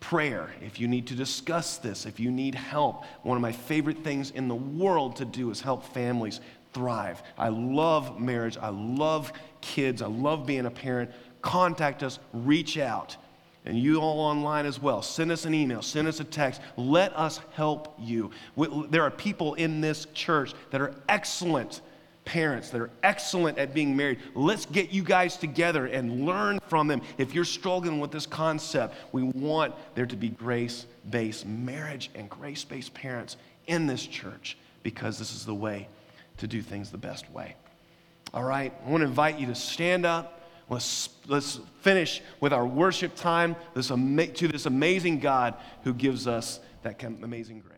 prayer, 0.00 0.50
if 0.60 0.78
you 0.78 0.86
need 0.86 1.06
to 1.06 1.14
discuss 1.14 1.78
this, 1.78 2.04
if 2.04 2.20
you 2.20 2.30
need 2.30 2.54
help, 2.54 3.04
one 3.22 3.36
of 3.36 3.42
my 3.42 3.52
favorite 3.52 4.04
things 4.04 4.30
in 4.30 4.48
the 4.48 4.54
world 4.54 5.16
to 5.16 5.24
do 5.24 5.50
is 5.50 5.60
help 5.60 5.82
families 5.82 6.40
thrive. 6.74 7.22
I 7.38 7.48
love 7.48 8.20
marriage. 8.20 8.58
I 8.58 8.68
love 8.68 9.32
kids. 9.60 10.02
I 10.02 10.06
love 10.06 10.44
being 10.44 10.66
a 10.66 10.70
parent. 10.70 11.10
Contact 11.40 12.02
us, 12.02 12.18
reach 12.32 12.78
out. 12.78 13.16
And 13.64 13.78
you 13.78 13.98
all 13.98 14.20
online 14.20 14.66
as 14.66 14.82
well. 14.82 15.00
Send 15.00 15.32
us 15.32 15.46
an 15.46 15.54
email, 15.54 15.80
send 15.80 16.06
us 16.06 16.20
a 16.20 16.24
text. 16.24 16.60
Let 16.76 17.16
us 17.16 17.40
help 17.54 17.94
you. 17.98 18.30
There 18.90 19.02
are 19.02 19.10
people 19.10 19.54
in 19.54 19.80
this 19.80 20.06
church 20.12 20.52
that 20.70 20.82
are 20.82 20.94
excellent 21.08 21.80
parents 22.24 22.70
that 22.70 22.80
are 22.80 22.90
excellent 23.02 23.58
at 23.58 23.74
being 23.74 23.96
married. 23.96 24.18
Let's 24.34 24.66
get 24.66 24.90
you 24.90 25.02
guys 25.02 25.36
together 25.36 25.86
and 25.86 26.24
learn 26.24 26.58
from 26.68 26.86
them. 26.88 27.02
If 27.18 27.34
you're 27.34 27.44
struggling 27.44 28.00
with 28.00 28.10
this 28.10 28.26
concept, 28.26 28.94
we 29.12 29.22
want 29.22 29.74
there 29.94 30.06
to 30.06 30.16
be 30.16 30.28
grace 30.28 30.86
based 31.10 31.46
marriage 31.46 32.10
and 32.14 32.30
grace 32.30 32.64
based 32.64 32.94
parents 32.94 33.36
in 33.66 33.86
this 33.86 34.06
church 34.06 34.56
because 34.82 35.18
this 35.18 35.34
is 35.34 35.44
the 35.44 35.54
way 35.54 35.88
to 36.38 36.46
do 36.46 36.62
things 36.62 36.90
the 36.90 36.98
best 36.98 37.30
way. 37.30 37.54
All 38.32 38.44
right, 38.44 38.72
I 38.84 38.90
want 38.90 39.02
to 39.02 39.06
invite 39.06 39.38
you 39.38 39.46
to 39.46 39.54
stand 39.54 40.04
up. 40.04 40.40
Let's, 40.68 41.10
let's 41.26 41.60
finish 41.82 42.22
with 42.40 42.52
our 42.52 42.66
worship 42.66 43.14
time 43.14 43.54
this 43.74 43.88
to 43.88 44.48
this 44.48 44.66
amazing 44.66 45.20
God 45.20 45.54
who 45.82 45.92
gives 45.92 46.26
us 46.26 46.58
that 46.82 47.02
amazing 47.02 47.60
grace. 47.60 47.73